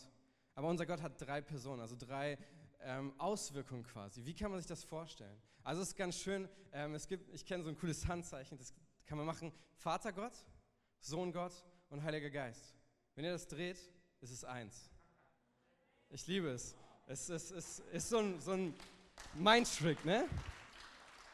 [0.56, 2.38] aber unser Gott hat drei Personen, also drei
[2.80, 4.24] ähm, Auswirkungen quasi.
[4.24, 5.42] Wie kann man sich das vorstellen?
[5.64, 8.74] Also es ist ganz schön, ähm, es gibt, ich kenne so ein cooles Handzeichen, das
[9.08, 10.34] kann man machen, Vater Gott,
[11.00, 11.54] Sohn Gott
[11.90, 12.76] und Heiliger Geist.
[13.16, 13.78] Wenn ihr das dreht,
[14.20, 14.92] ist es eins.
[16.10, 16.76] Ich liebe es.
[17.08, 18.74] Es ist, es ist so ein, so ein
[19.34, 20.26] Mindtrick, ne?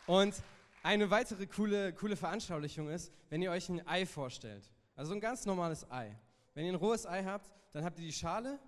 [0.05, 0.35] Und
[0.83, 4.69] eine weitere coole, coole Veranschaulichung ist, wenn ihr euch ein Ei vorstellt.
[4.95, 6.15] Also ein ganz normales Ei.
[6.53, 8.59] Wenn ihr ein rohes Ei habt, dann habt ihr die Schale,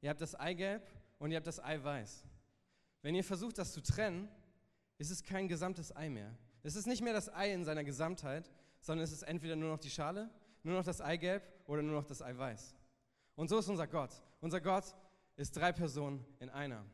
[0.00, 0.86] ihr habt das Eigelb
[1.18, 2.24] und ihr habt das Eiweiß.
[3.02, 4.28] Wenn ihr versucht, das zu trennen,
[4.96, 6.34] ist es kein gesamtes Ei mehr.
[6.66, 8.50] Es ist nicht mehr das Ei in seiner Gesamtheit,
[8.80, 10.28] sondern es ist entweder nur noch die Schale,
[10.64, 12.74] nur noch das Eigelb oder nur noch das Eiweiß.
[13.36, 14.10] Und so ist unser Gott.
[14.40, 14.96] Unser Gott
[15.36, 16.84] ist drei Personen in einer.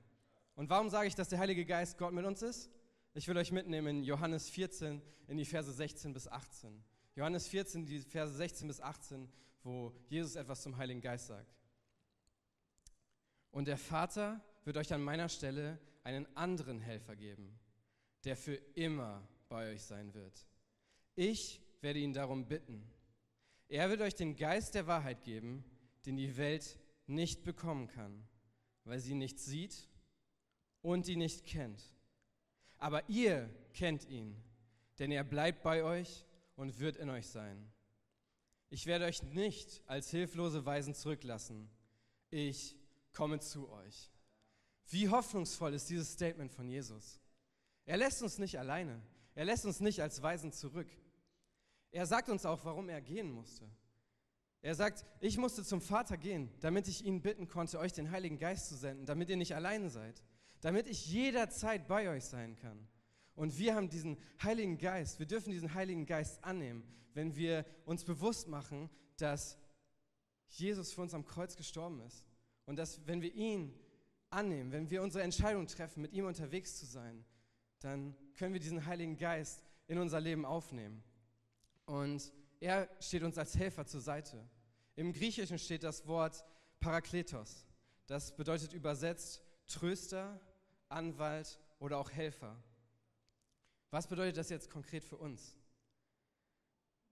[0.57, 2.71] Und warum sage ich, dass der Heilige Geist Gott mit uns ist?
[3.15, 6.85] Ich will euch mitnehmen in Johannes 14, in die Verse 16 bis 18.
[7.17, 9.27] Johannes 14, die Verse 16 bis 18,
[9.63, 11.57] wo Jesus etwas zum Heiligen Geist sagt.
[13.51, 17.59] Und der Vater wird euch an meiner Stelle einen anderen Helfer geben,
[18.25, 20.47] der für immer bei euch sein wird.
[21.15, 22.91] Ich werde ihn darum bitten.
[23.69, 25.63] Er wird euch den Geist der Wahrheit geben,
[26.07, 28.27] den die Welt nicht bekommen kann,
[28.85, 29.89] weil sie nicht sieht
[30.81, 31.85] und ihn nicht kennt.
[32.79, 34.43] Aber ihr kennt ihn,
[34.99, 36.25] denn er bleibt bei euch
[36.57, 37.71] und wird in euch sein.
[38.71, 41.69] Ich werde euch nicht als hilflose Weisen zurücklassen.
[42.31, 42.75] Ich
[43.13, 44.11] komme zu euch.
[44.89, 47.21] Wie hoffnungsvoll ist dieses Statement von Jesus?
[47.85, 49.03] Er lässt uns nicht alleine.
[49.35, 50.89] Er lässt uns nicht als Weisen zurück.
[51.91, 53.69] Er sagt uns auch, warum er gehen musste.
[54.63, 58.39] Er sagt, ich musste zum Vater gehen, damit ich ihn bitten konnte, euch den Heiligen
[58.39, 60.23] Geist zu senden, damit ihr nicht alleine seid,
[60.61, 62.87] damit ich jederzeit bei euch sein kann.
[63.35, 68.05] Und wir haben diesen Heiligen Geist, wir dürfen diesen Heiligen Geist annehmen, wenn wir uns
[68.05, 69.59] bewusst machen, dass
[70.49, 72.25] Jesus für uns am Kreuz gestorben ist.
[72.65, 73.75] Und dass, wenn wir ihn
[74.31, 77.25] annehmen, wenn wir unsere Entscheidung treffen, mit ihm unterwegs zu sein,
[77.81, 81.03] dann können wir diesen Heiligen Geist in unser Leben aufnehmen.
[81.87, 84.49] Und er steht uns als Helfer zur Seite.
[84.95, 86.45] Im Griechischen steht das Wort
[86.81, 87.67] Parakletos.
[88.07, 90.41] Das bedeutet übersetzt Tröster,
[90.89, 92.63] Anwalt oder auch Helfer.
[93.91, 95.59] Was bedeutet das jetzt konkret für uns?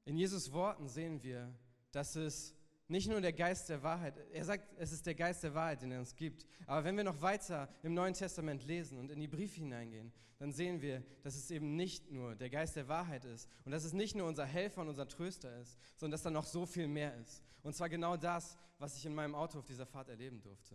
[0.05, 1.55] In Jesus Worten sehen wir,
[1.93, 2.55] dass es
[2.91, 4.15] Nicht nur der Geist der Wahrheit.
[4.33, 6.45] Er sagt, es ist der Geist der Wahrheit, den er uns gibt.
[6.67, 10.51] Aber wenn wir noch weiter im Neuen Testament lesen und in die Briefe hineingehen, dann
[10.51, 13.93] sehen wir, dass es eben nicht nur der Geist der Wahrheit ist und dass es
[13.93, 17.17] nicht nur unser Helfer und unser Tröster ist, sondern dass da noch so viel mehr
[17.19, 17.45] ist.
[17.63, 20.75] Und zwar genau das, was ich in meinem Auto auf dieser Fahrt erleben durfte.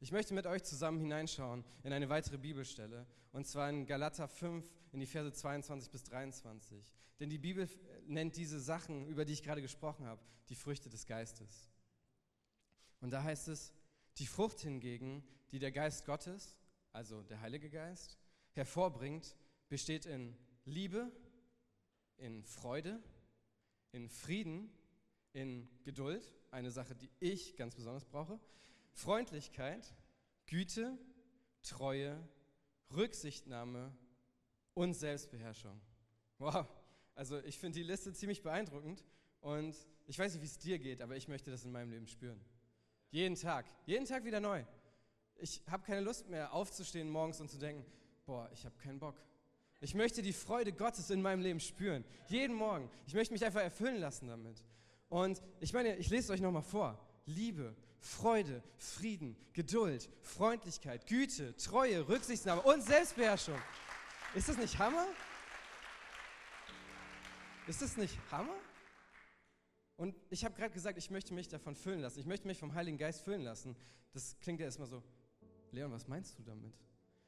[0.00, 4.64] Ich möchte mit euch zusammen hineinschauen in eine weitere Bibelstelle, und zwar in Galater 5,
[4.92, 6.94] in die Verse 22 bis 23.
[7.20, 7.68] Denn die Bibel
[8.06, 11.70] nennt diese Sachen, über die ich gerade gesprochen habe, die Früchte des Geistes.
[13.00, 13.72] Und da heißt es,
[14.18, 16.56] die Frucht hingegen, die der Geist Gottes,
[16.92, 18.18] also der Heilige Geist,
[18.52, 19.36] hervorbringt,
[19.68, 21.10] besteht in Liebe,
[22.18, 23.02] in Freude,
[23.92, 24.70] in Frieden,
[25.32, 28.38] in Geduld, eine Sache, die ich ganz besonders brauche,
[28.92, 29.94] Freundlichkeit,
[30.46, 30.98] Güte,
[31.62, 32.28] Treue,
[32.94, 33.96] Rücksichtnahme
[34.74, 35.80] und Selbstbeherrschung.
[36.38, 36.66] Wow,
[37.14, 39.04] also ich finde die Liste ziemlich beeindruckend
[39.40, 42.06] und ich weiß nicht, wie es dir geht, aber ich möchte das in meinem Leben
[42.06, 42.40] spüren.
[43.10, 44.64] Jeden Tag, jeden Tag wieder neu.
[45.36, 47.84] Ich habe keine Lust mehr aufzustehen morgens und zu denken,
[48.24, 49.16] boah, ich habe keinen Bock.
[49.80, 52.88] Ich möchte die Freude Gottes in meinem Leben spüren, jeden Morgen.
[53.06, 54.62] Ich möchte mich einfach erfüllen lassen damit.
[55.08, 56.98] Und ich meine, ich lese es euch nochmal vor.
[57.26, 63.58] Liebe, Freude, Frieden, Geduld, Freundlichkeit, Güte, Treue, Rücksichtnahme und Selbstbeherrschung.
[64.34, 65.06] Ist das nicht Hammer?
[67.66, 68.56] Ist das nicht Hammer?
[69.96, 72.18] Und ich habe gerade gesagt, ich möchte mich davon füllen lassen.
[72.18, 73.76] Ich möchte mich vom Heiligen Geist füllen lassen.
[74.12, 75.02] Das klingt ja erstmal so,
[75.70, 76.74] Leon, was meinst du damit?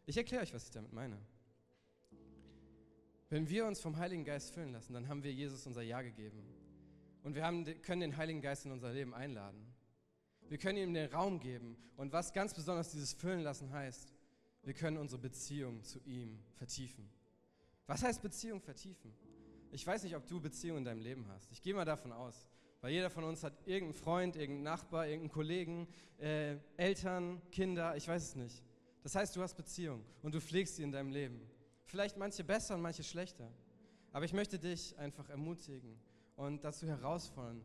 [0.07, 1.19] Ich erkläre euch, was ich damit meine.
[3.31, 6.45] Wenn wir uns vom Heiligen Geist füllen lassen, dann haben wir Jesus unser Ja gegeben.
[7.23, 9.73] Und wir haben, können den Heiligen Geist in unser Leben einladen.
[10.49, 11.77] Wir können ihm den Raum geben.
[11.97, 14.13] Und was ganz besonders dieses Füllen lassen heißt,
[14.63, 17.09] wir können unsere Beziehung zu ihm vertiefen.
[17.87, 19.15] Was heißt Beziehung vertiefen?
[19.75, 21.51] Ich weiß nicht, ob du Beziehungen in deinem Leben hast.
[21.51, 22.47] Ich gehe mal davon aus.
[22.81, 28.07] Weil jeder von uns hat irgendeinen Freund, irgendeinen Nachbar, irgendeinen Kollegen, äh, Eltern, Kinder, ich
[28.07, 28.63] weiß es nicht.
[29.03, 31.41] Das heißt, du hast Beziehungen und du pflegst sie in deinem Leben.
[31.87, 33.51] Vielleicht manche besser und manche schlechter.
[34.13, 35.99] Aber ich möchte dich einfach ermutigen
[36.37, 37.61] und dazu herausfordern,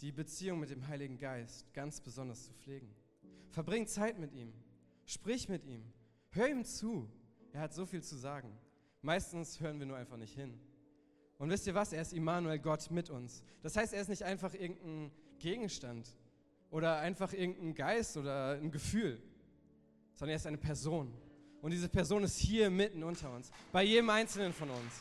[0.00, 2.92] die Beziehung mit dem Heiligen Geist ganz besonders zu pflegen.
[3.50, 4.52] Verbring Zeit mit ihm.
[5.06, 5.84] Sprich mit ihm.
[6.30, 7.08] Hör ihm zu.
[7.52, 8.58] Er hat so viel zu sagen.
[9.00, 10.58] Meistens hören wir nur einfach nicht hin.
[11.42, 11.92] Und wisst ihr was?
[11.92, 13.42] Er ist Immanuel, Gott mit uns.
[13.62, 16.14] Das heißt, er ist nicht einfach irgendein Gegenstand
[16.70, 19.20] oder einfach irgendein Geist oder ein Gefühl,
[20.12, 21.12] sondern er ist eine Person.
[21.60, 25.00] Und diese Person ist hier mitten unter uns, bei jedem Einzelnen von uns.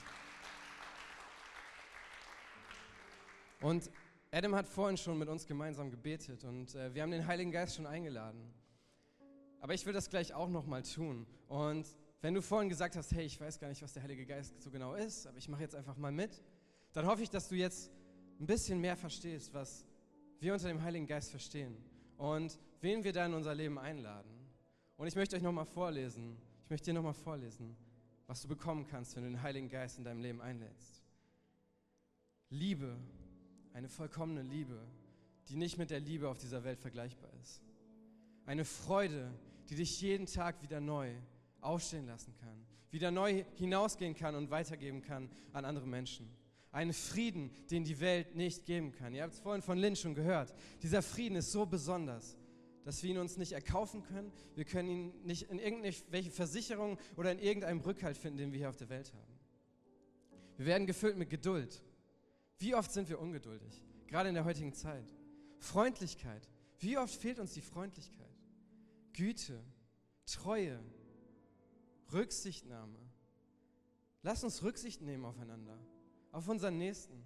[3.62, 3.92] Und
[4.32, 7.76] Adam hat vorhin schon mit uns gemeinsam gebetet und äh, wir haben den Heiligen Geist
[7.76, 8.52] schon eingeladen.
[9.60, 11.28] Aber ich will das gleich auch nochmal tun.
[11.48, 11.86] Und
[12.22, 14.70] wenn du vorhin gesagt hast, hey, ich weiß gar nicht, was der Heilige Geist so
[14.70, 16.42] genau ist, aber ich mache jetzt einfach mal mit,
[16.94, 17.92] dann hoffe ich, dass du jetzt
[18.40, 19.86] ein bisschen mehr verstehst, was
[20.40, 21.76] wir unter dem Heiligen Geist verstehen
[22.18, 24.32] und wen wir da in unser Leben einladen.
[24.98, 27.76] Und ich möchte euch nochmal vorlesen, ich möchte dir nochmal vorlesen,
[28.28, 31.04] was du bekommen kannst, wenn du den Heiligen Geist in deinem Leben einlädst.
[32.50, 32.98] Liebe
[33.74, 34.80] eine vollkommene Liebe,
[35.48, 37.62] die nicht mit der Liebe auf dieser Welt vergleichbar ist.
[38.46, 39.32] Eine Freude,
[39.70, 41.14] die dich jeden Tag wieder neu
[41.62, 46.30] aufstehen lassen kann, wieder neu hinausgehen kann und weitergeben kann an andere Menschen.
[46.72, 49.14] Einen Frieden, den die Welt nicht geben kann.
[49.14, 50.54] Ihr habt es vorhin von Lynn schon gehört.
[50.82, 52.38] Dieser Frieden ist so besonders,
[52.84, 54.32] dass wir ihn uns nicht erkaufen können.
[54.56, 58.70] Wir können ihn nicht in irgendwelche Versicherungen oder in irgendeinem Rückhalt finden, den wir hier
[58.70, 59.40] auf der Welt haben.
[60.58, 61.82] Wir werden gefüllt mit Geduld,
[62.60, 65.12] wie oft sind wir ungeduldig, gerade in der heutigen Zeit?
[65.58, 66.48] Freundlichkeit.
[66.78, 68.30] Wie oft fehlt uns die Freundlichkeit?
[69.14, 69.64] Güte,
[70.26, 70.80] Treue,
[72.14, 72.98] Rücksichtnahme.
[74.24, 75.78] Lass uns Rücksicht nehmen aufeinander,
[76.32, 77.24] auf unseren Nächsten.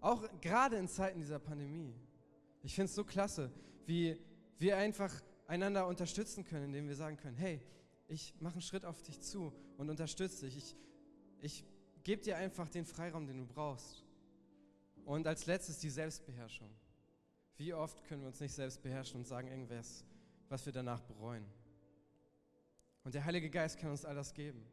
[0.00, 1.94] Auch gerade in Zeiten dieser Pandemie.
[2.62, 3.50] Ich finde es so klasse,
[3.86, 4.18] wie
[4.58, 5.12] wir einfach
[5.46, 7.60] einander unterstützen können, indem wir sagen können, hey,
[8.08, 10.56] ich mache einen Schritt auf dich zu und unterstütze dich.
[10.56, 10.76] Ich,
[11.40, 11.64] ich
[12.02, 14.04] gebe dir einfach den Freiraum, den du brauchst.
[15.04, 16.70] Und als letztes die Selbstbeherrschung.
[17.56, 20.04] Wie oft können wir uns nicht selbst beherrschen und sagen irgendwas,
[20.48, 21.44] was wir danach bereuen?
[23.06, 24.66] Und der Heilige Geist kann uns all das geben,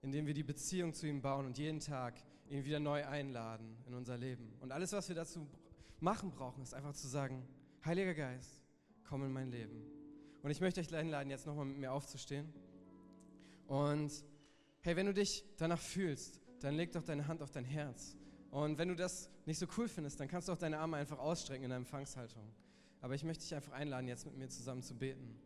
[0.00, 3.94] indem wir die Beziehung zu ihm bauen und jeden Tag ihn wieder neu einladen in
[3.94, 4.52] unser Leben.
[4.58, 5.46] Und alles, was wir dazu
[6.00, 7.46] machen brauchen, ist einfach zu sagen,
[7.84, 8.60] Heiliger Geist,
[9.04, 9.86] komm in mein Leben.
[10.42, 12.52] Und ich möchte euch einladen, jetzt nochmal mit mir aufzustehen.
[13.68, 14.10] Und
[14.80, 18.16] hey, wenn du dich danach fühlst, dann leg doch deine Hand auf dein Herz
[18.50, 21.20] und wenn du das nicht so cool findest, dann kannst du auch deine Arme einfach
[21.20, 22.42] ausstrecken in der Empfangshaltung.
[23.00, 25.40] Aber ich möchte dich einfach einladen, jetzt mit mir zusammen zu beten.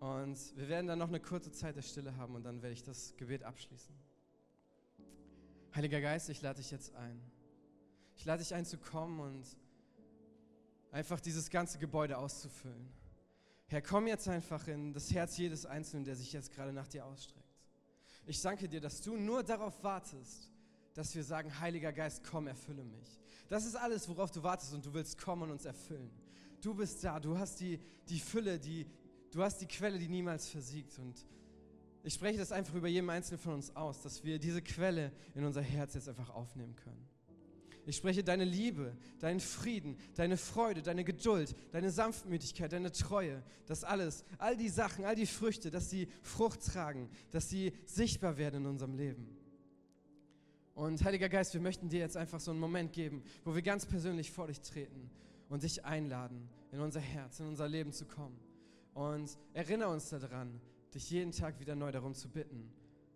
[0.00, 2.82] Und wir werden dann noch eine kurze Zeit der Stille haben und dann werde ich
[2.82, 3.94] das Gebet abschließen.
[5.74, 7.20] Heiliger Geist, ich lade dich jetzt ein.
[8.16, 9.44] Ich lade dich ein zu kommen und
[10.90, 12.92] einfach dieses ganze Gebäude auszufüllen.
[13.68, 17.04] Herr, komm jetzt einfach in das Herz jedes Einzelnen, der sich jetzt gerade nach dir
[17.04, 17.44] ausstreckt.
[18.26, 20.50] Ich danke dir, dass du nur darauf wartest,
[20.94, 23.20] dass wir sagen, Heiliger Geist, komm, erfülle mich.
[23.48, 26.10] Das ist alles, worauf du wartest und du willst kommen und uns erfüllen.
[26.60, 27.78] Du bist da, du hast die,
[28.08, 28.86] die Fülle, die,
[29.36, 30.98] du hast die Quelle, die niemals versiegt.
[30.98, 31.14] Und
[32.02, 35.44] ich spreche das einfach über jeden Einzelnen von uns aus, dass wir diese Quelle in
[35.44, 37.06] unser Herz jetzt einfach aufnehmen können.
[37.84, 43.84] Ich spreche deine Liebe, deinen Frieden, deine Freude, deine Geduld, deine Sanftmütigkeit, deine Treue, das
[43.84, 48.62] alles, all die Sachen, all die Früchte, dass sie Frucht tragen, dass sie sichtbar werden
[48.62, 49.28] in unserem Leben.
[50.74, 53.86] Und Heiliger Geist, wir möchten dir jetzt einfach so einen Moment geben, wo wir ganz
[53.86, 55.10] persönlich vor dich treten
[55.48, 58.45] und dich einladen, in unser Herz, in unser Leben zu kommen.
[58.96, 60.58] Und erinnere uns daran,
[60.94, 62.72] dich jeden Tag wieder neu darum zu bitten,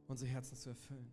[0.08, 1.10] unsere Herzen zu erfüllen.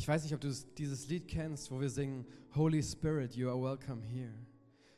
[0.00, 3.60] Ich weiß nicht, ob du dieses Lied kennst, wo wir singen, Holy Spirit, you are
[3.60, 4.32] welcome here.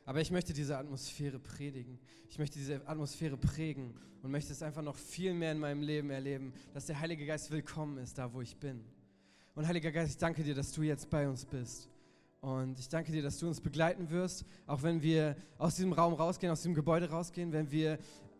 [0.05, 1.99] Aber ich möchte diese Atmosphäre predigen.
[2.29, 6.09] Ich möchte diese Atmosphäre prägen und möchte es einfach noch viel mehr in meinem Leben
[6.09, 8.79] erleben, dass der Heilige Geist willkommen ist, da wo ich bin.
[9.55, 11.89] Und Heiliger Geist, ich danke dir, dass du jetzt bei uns bist.
[12.39, 16.13] Und ich danke dir, dass du uns begleiten wirst, auch wenn wir aus diesem Raum
[16.13, 17.99] rausgehen, aus diesem Gebäude rausgehen, wenn wir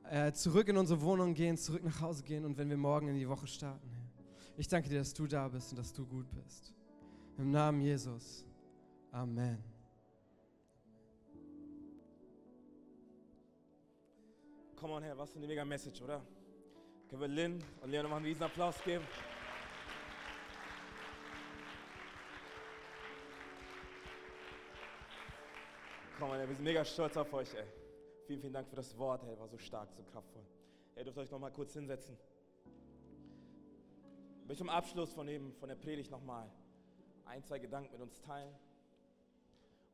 [0.09, 3.15] äh, zurück in unsere Wohnung gehen, zurück nach Hause gehen und wenn wir morgen in
[3.15, 3.92] die Woche starten.
[4.55, 6.73] Ich danke dir, dass du da bist und dass du gut bist.
[7.37, 8.45] Im Namen Jesus.
[9.11, 9.63] Amen.
[14.75, 16.21] Komm on her, was für eine mega Message, oder?
[17.09, 19.05] Können wir Lynn und Leon nochmal einen riesen Applaus geben?
[26.19, 27.65] Komm her, wir sind mega stolz auf euch, ey.
[28.27, 30.45] Vielen, vielen Dank für das Wort, ey, war so stark, so kraftvoll.
[30.95, 32.15] Ihr dürft euch nochmal kurz hinsetzen.
[34.43, 36.51] Ich möchte zum Abschluss von, dem, von der Predigt nochmal
[37.23, 38.53] ein, zwei Gedanken mit uns teilen.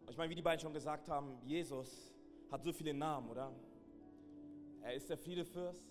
[0.02, 2.12] Und ich meine, wie die beiden schon gesagt haben, Jesus
[2.50, 3.54] hat so viele Namen, oder?
[4.82, 5.88] Er ist der Friedefürst,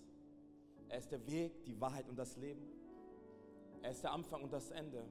[0.88, 2.66] er ist der Weg, die Wahrheit und das Leben.
[3.80, 5.06] Er ist der Anfang und das Ende.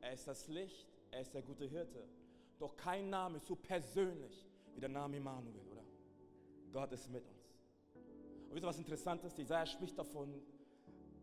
[0.00, 2.02] Er ist das Licht, er ist der gute Hirte.
[2.58, 5.84] Doch kein Name ist so persönlich wie der Name Immanuel, oder?
[6.72, 7.62] Gott ist mit uns.
[8.48, 9.36] Und wisst ihr, was interessant ist?
[9.36, 10.40] Jesaja spricht davon,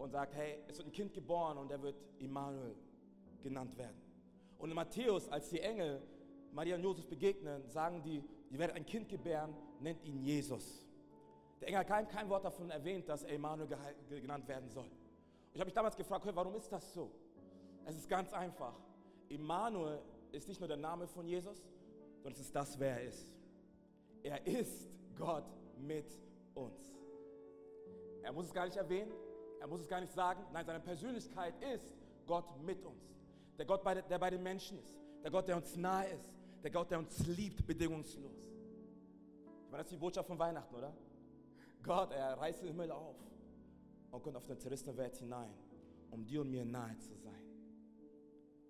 [0.04, 2.76] und sagt, hey, es wird ein Kind geboren und er wird Immanuel
[3.42, 4.02] genannt werden.
[4.58, 6.02] Und in Matthäus, als die Engel
[6.52, 10.86] Maria und Josef begegnen, sagen die, ihr werdet ein Kind gebären, nennt ihn Jesus.
[11.60, 13.68] Der Engel hat kein, kein Wort davon erwähnt, dass er Immanuel
[14.10, 14.86] genannt werden soll.
[14.86, 17.10] Und ich habe mich damals gefragt, hey, warum ist das so?
[17.86, 18.76] Es ist ganz einfach.
[19.30, 20.00] Immanuel
[20.32, 21.64] ist nicht nur der Name von Jesus,
[22.18, 23.34] sondern es ist das, wer er ist.
[24.22, 25.46] Er ist Gott
[25.78, 26.08] mit
[26.54, 26.94] uns.
[28.22, 29.12] Er muss es gar nicht erwähnen,
[29.64, 30.44] er muss es gar nicht sagen.
[30.52, 31.96] Nein, seine Persönlichkeit ist
[32.28, 33.02] Gott mit uns.
[33.58, 34.94] Der Gott, der bei den Menschen ist.
[35.24, 36.34] Der Gott, der uns nahe ist.
[36.62, 38.44] Der Gott, der uns liebt, bedingungslos.
[39.64, 40.94] Ich meine, das ist die Botschaft von Weihnachten, oder?
[41.82, 43.16] Gott, er reißt den Himmel auf
[44.12, 45.54] und kommt auf zerrissene Welt hinein,
[46.12, 47.46] um dir und mir nahe zu sein.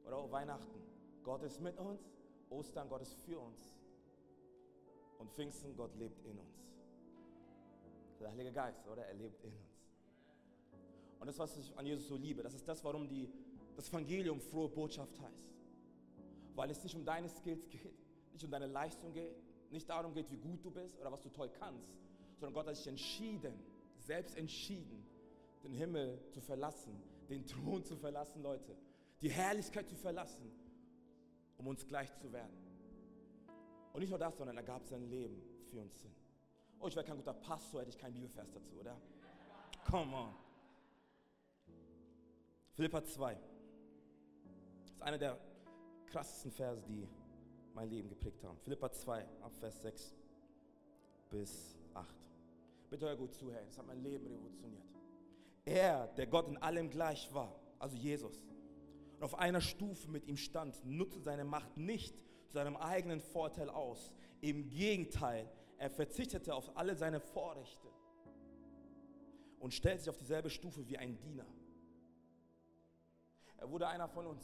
[0.06, 0.80] Oder auch Weihnachten.
[1.24, 2.04] Gott ist mit uns,
[2.52, 3.80] Ostern, Gott ist für uns.
[5.18, 6.70] Und Pfingsten, Gott lebt in uns.
[8.20, 9.04] Der Heilige Geist, oder?
[9.08, 9.73] Er lebt in uns.
[11.24, 13.30] Und das, was ich an Jesus so liebe, das ist das, warum die,
[13.78, 15.54] das Evangelium frohe Botschaft heißt.
[16.54, 17.98] Weil es nicht um deine Skills geht,
[18.34, 21.30] nicht um deine Leistung geht, nicht darum geht, wie gut du bist oder was du
[21.30, 21.88] toll kannst,
[22.36, 23.54] sondern Gott hat sich entschieden,
[24.00, 25.06] selbst entschieden,
[25.64, 28.76] den Himmel zu verlassen, den Thron zu verlassen, Leute,
[29.22, 30.52] die Herrlichkeit zu verlassen,
[31.58, 32.58] um uns gleich zu werden.
[33.94, 36.12] Und nicht nur das, sondern er gab sein Leben für uns hin.
[36.82, 39.00] Oh, ich wäre kein guter Pastor, hätte ich keinen Bibelvers dazu, oder?
[39.90, 40.43] Come on.
[42.76, 43.38] Philippa 2.
[44.82, 45.40] Das ist einer der
[46.08, 47.08] krassesten Verse, die
[47.76, 48.58] mein Leben geprägt haben.
[48.58, 50.16] Philippa 2, ab Vers 6
[51.30, 52.16] bis 8.
[52.90, 54.84] Bitte hör gut zu, hey, das hat mein Leben revolutioniert.
[55.66, 58.44] Er, der Gott in allem gleich war, also Jesus,
[59.18, 62.18] und auf einer Stufe mit ihm stand, nutzte seine Macht nicht
[62.48, 64.12] zu seinem eigenen Vorteil aus.
[64.42, 65.48] Im Gegenteil,
[65.78, 67.88] er verzichtete auf alle seine Vorrechte
[69.60, 71.46] und stellte sich auf dieselbe Stufe wie ein Diener
[73.64, 74.44] er wurde einer von uns.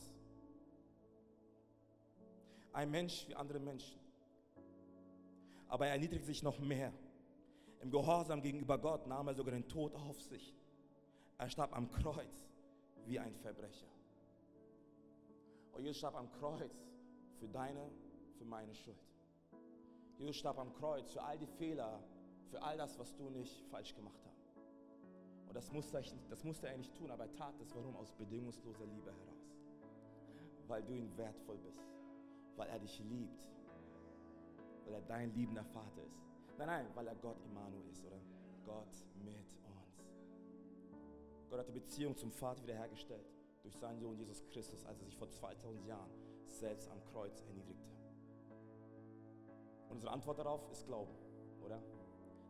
[2.71, 3.99] Ein Mensch wie andere Menschen.
[5.67, 6.93] Aber er erniedrigt sich noch mehr.
[7.81, 10.55] Im Gehorsam gegenüber Gott nahm er sogar den Tod auf sich.
[11.37, 12.49] Er starb am Kreuz,
[13.05, 13.87] wie ein Verbrecher.
[15.73, 16.73] Und Jesus starb am Kreuz
[17.39, 17.91] für deine,
[18.37, 19.03] für meine Schuld.
[20.17, 22.01] Jesus starb am Kreuz für all die Fehler,
[22.49, 24.28] für all das, was du nicht falsch gemacht hast.
[25.49, 27.75] Und das musste, ich, das musste er nicht tun, aber er tat es.
[27.75, 27.95] Warum?
[27.97, 29.53] Aus bedingungsloser Liebe heraus.
[30.67, 31.83] Weil du ihm wertvoll bist.
[32.55, 33.47] Weil er dich liebt.
[34.85, 36.21] Weil er dein liebender Vater ist.
[36.57, 38.19] Nein, nein, weil er Gott Immanuel ist, oder?
[38.65, 39.59] Gott mit uns.
[41.49, 43.25] Gott hat die Beziehung zum Vater wiederhergestellt
[43.63, 46.11] durch seinen Sohn Jesus Christus, als er sich vor 2000 Jahren
[46.45, 47.89] selbst am Kreuz erniedrigte.
[49.89, 51.15] Und unsere Antwort darauf ist Glauben,
[51.63, 51.81] oder?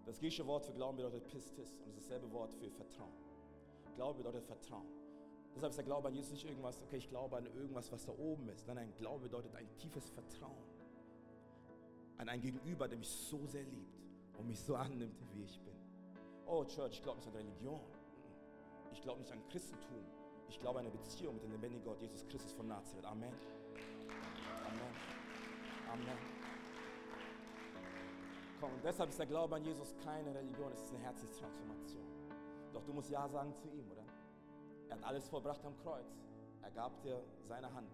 [0.09, 3.13] Das griechische Wort für Glauben bedeutet Pistis und es ist dasselbe Wort für Vertrauen.
[3.95, 4.87] Glaube bedeutet Vertrauen.
[5.55, 8.13] Deshalb ist der Glaube an Jesus nicht irgendwas, okay, ich glaube an irgendwas, was da
[8.13, 8.65] oben ist.
[8.65, 10.63] Nein, nein, Glaube bedeutet ein tiefes Vertrauen
[12.17, 14.01] an ein Gegenüber, der mich so sehr liebt
[14.39, 15.75] und mich so annimmt, wie ich bin.
[16.47, 17.79] Oh, Church, ich glaube nicht an Religion.
[18.91, 20.05] Ich glaube nicht an Christentum.
[20.47, 23.05] Ich glaube an eine Beziehung mit dem lebendigen Gott, Jesus Christus von Nazareth.
[23.05, 23.31] Amen.
[24.65, 24.95] Amen.
[25.93, 26.38] Amen.
[28.59, 32.03] Komm, und deshalb ist der Glaube an Jesus keine Religion, es ist eine Herzenstransformation.
[32.73, 34.03] Doch du musst Ja sagen zu ihm, oder?
[34.89, 36.07] Er hat alles vollbracht am Kreuz.
[36.61, 37.89] Er gab dir seine Hand.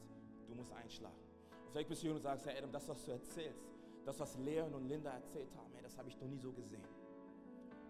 [0.48, 1.16] Du musst einschlagen.
[1.66, 3.64] Und vielleicht bist du hier und sagst, Herr Adam, das, was du erzählst,
[4.06, 6.84] das, was Leon und Linda erzählt haben, hey, das habe ich noch nie so gesehen.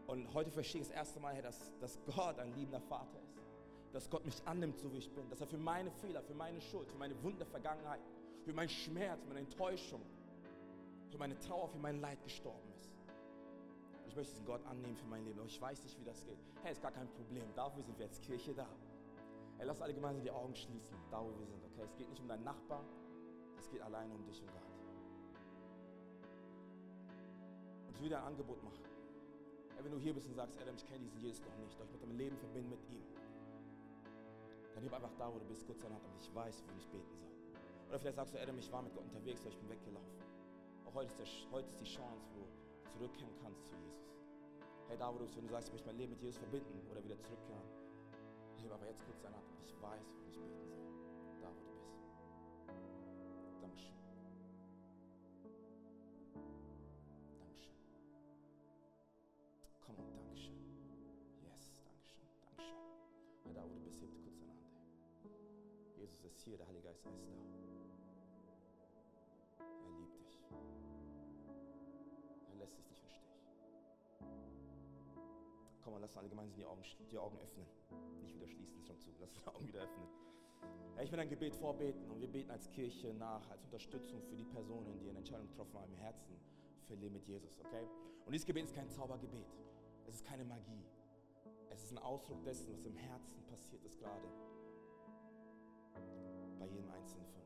[0.08, 3.42] Und heute verstehe ich das erste Mal, dass, dass Gott ein liebender Vater ist.
[3.94, 5.30] Dass Gott mich annimmt, so wie ich bin.
[5.30, 8.02] Dass er für meine Fehler, für meine Schuld, für meine Wunde Vergangenheit,
[8.44, 10.02] für meinen Schmerz, meine Enttäuschung,
[11.16, 12.92] für meine Trauer, für mein Leid gestorben ist.
[14.06, 15.40] Ich möchte diesen Gott annehmen für mein Leben.
[15.40, 16.38] Aber ich weiß nicht, wie das geht.
[16.62, 17.46] Hey, ist gar kein Problem.
[17.56, 18.68] Dafür sind wir als Kirche da.
[19.58, 21.64] Hey, lass alle gemeinsam die Augen schließen, da wo wir sind.
[21.64, 22.84] Okay, es geht nicht um deinen Nachbar,
[23.58, 24.62] es geht alleine um dich und Gott.
[27.88, 28.84] Und ich will dir ein Angebot machen.
[29.76, 31.86] Hey, wenn du hier bist und sagst, Adam, ich kenne diesen Jesus noch nicht, doch
[31.86, 33.04] ich möchte mein Leben verbinden mit ihm,
[34.74, 36.88] dann heb einfach da, wo du bist, kurz deine Hand, damit ich weiß, wo ich
[36.90, 37.32] beten soll.
[37.88, 40.15] Oder vielleicht sagst du, Adam, ich war mit Gott unterwegs, aber ich bin weggelaufen
[40.94, 44.16] heute ist, der, heute ist die Chance, wo du zurückkehren kannst zu Jesus.
[44.88, 47.04] Hey, da wo du, wenn du sagst, ich möchte mein Leben mit Jesus verbinden oder
[47.04, 47.64] wieder zurückkehren,
[48.66, 50.82] heb aber jetzt kurz deine und ich weiß, wo ich beten soll.
[51.42, 51.94] Da wo du bist.
[53.62, 53.96] Dankeschön.
[57.40, 57.76] Dankeschön.
[59.86, 60.58] Komm on, Dankeschön.
[61.44, 62.66] Yes, Dankeschön, Dankeschön.
[63.44, 64.66] Hey, da wo du bist, heb kurz deine Hand.
[65.96, 67.46] Jesus ist hier, der Heilige Geist ist da.
[75.84, 76.82] Komm mal, lass alle gemeinsam die Augen,
[77.12, 77.68] die Augen öffnen.
[78.24, 79.12] Nicht wieder schließen, ist schon zu.
[79.20, 80.08] Lass die Augen wieder öffnen.
[81.04, 84.46] Ich will ein Gebet vorbeten und wir beten als Kirche nach, als Unterstützung für die
[84.46, 86.36] Personen, die eine Entscheidung getroffen haben im Herzen
[86.88, 87.86] für Leben mit Jesus, okay?
[88.26, 89.46] Und dieses Gebet ist kein Zaubergebet.
[90.08, 90.86] Es ist keine Magie.
[91.70, 94.28] Es ist ein Ausdruck dessen, was im Herzen passiert ist gerade.
[96.58, 97.45] Bei jedem Einzelnen von.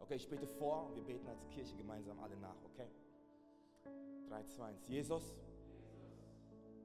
[0.00, 2.88] Okay, ich bete vor und wir beten als Kirche gemeinsam alle nach, okay?
[4.28, 4.88] 3, 2, 1.
[4.88, 5.34] Jesus,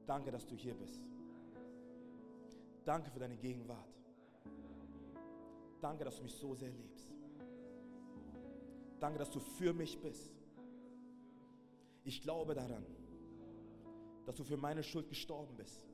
[0.06, 1.02] Danke, dass du hier bist.
[2.84, 3.94] Danke für deine Gegenwart.
[5.80, 7.14] Danke, dass du mich so sehr liebst.
[9.00, 10.32] Danke, dass du für mich bist.
[12.04, 12.86] Ich glaube daran,
[14.26, 15.86] dass du für meine Schuld gestorben bist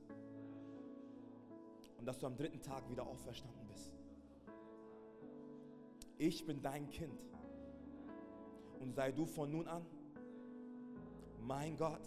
[1.98, 3.99] und dass du am dritten Tag wieder auferstanden bist.
[6.22, 7.24] Ich bin dein Kind
[8.78, 9.86] und sei du von nun an
[11.40, 12.02] mein Gott,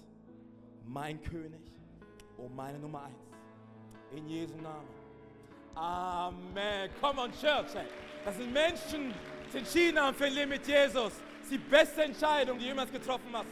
[0.85, 1.63] mein König
[2.37, 3.17] und meine Nummer eins.
[4.15, 4.87] In Jesu Namen.
[5.73, 6.91] Amen.
[7.01, 7.71] Come on, Church.
[8.23, 9.11] Das sind Menschen,
[9.51, 11.13] die entschieden haben für ein Leben mit Jesus.
[11.13, 13.47] Das ist die beste Entscheidung, die du jemals getroffen hast.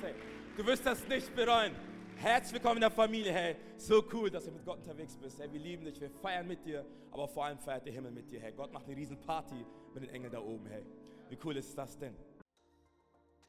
[0.55, 1.73] Du wirst das nicht bereuen.
[2.21, 3.55] Herzlich willkommen in der Familie, hey.
[3.77, 5.39] So cool, dass du mit Gott unterwegs bist.
[5.39, 8.29] Hey, wir lieben dich, wir feiern mit dir, aber vor allem feiert der Himmel mit
[8.29, 8.39] dir.
[8.39, 9.65] Hey, Gott macht eine riesen Party
[9.95, 10.67] mit den Engeln da oben.
[10.67, 10.85] Hey,
[11.29, 12.15] wie cool ist das denn?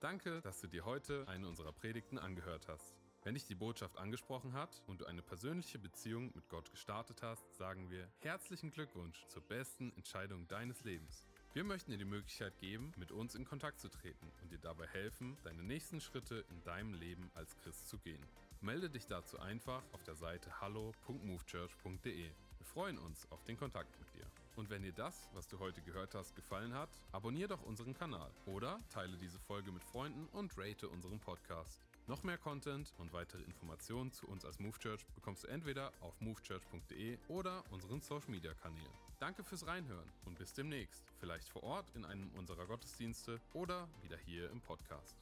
[0.01, 2.95] Danke, dass du dir heute eine unserer Predigten angehört hast.
[3.25, 7.55] Wenn dich die Botschaft angesprochen hat und du eine persönliche Beziehung mit Gott gestartet hast,
[7.55, 11.29] sagen wir herzlichen Glückwunsch zur besten Entscheidung deines Lebens.
[11.53, 14.87] Wir möchten dir die Möglichkeit geben, mit uns in Kontakt zu treten und dir dabei
[14.87, 18.25] helfen, deine nächsten Schritte in deinem Leben als Christ zu gehen.
[18.63, 22.31] Melde dich dazu einfach auf der Seite hallo.movechurch.de.
[22.59, 24.25] Wir freuen uns auf den Kontakt mit dir.
[24.55, 28.31] Und wenn dir das, was du heute gehört hast, gefallen hat, abonniere doch unseren Kanal
[28.47, 31.81] oder teile diese Folge mit Freunden und rate unseren Podcast.
[32.07, 36.21] Noch mehr Content und weitere Informationen zu uns als Move Church bekommst du entweder auf
[36.21, 38.95] movechurch.de oder unseren Social Media Kanälen.
[39.19, 41.03] Danke fürs Reinhören und bis demnächst.
[41.19, 45.17] Vielleicht vor Ort in einem unserer Gottesdienste oder wieder hier im Podcast.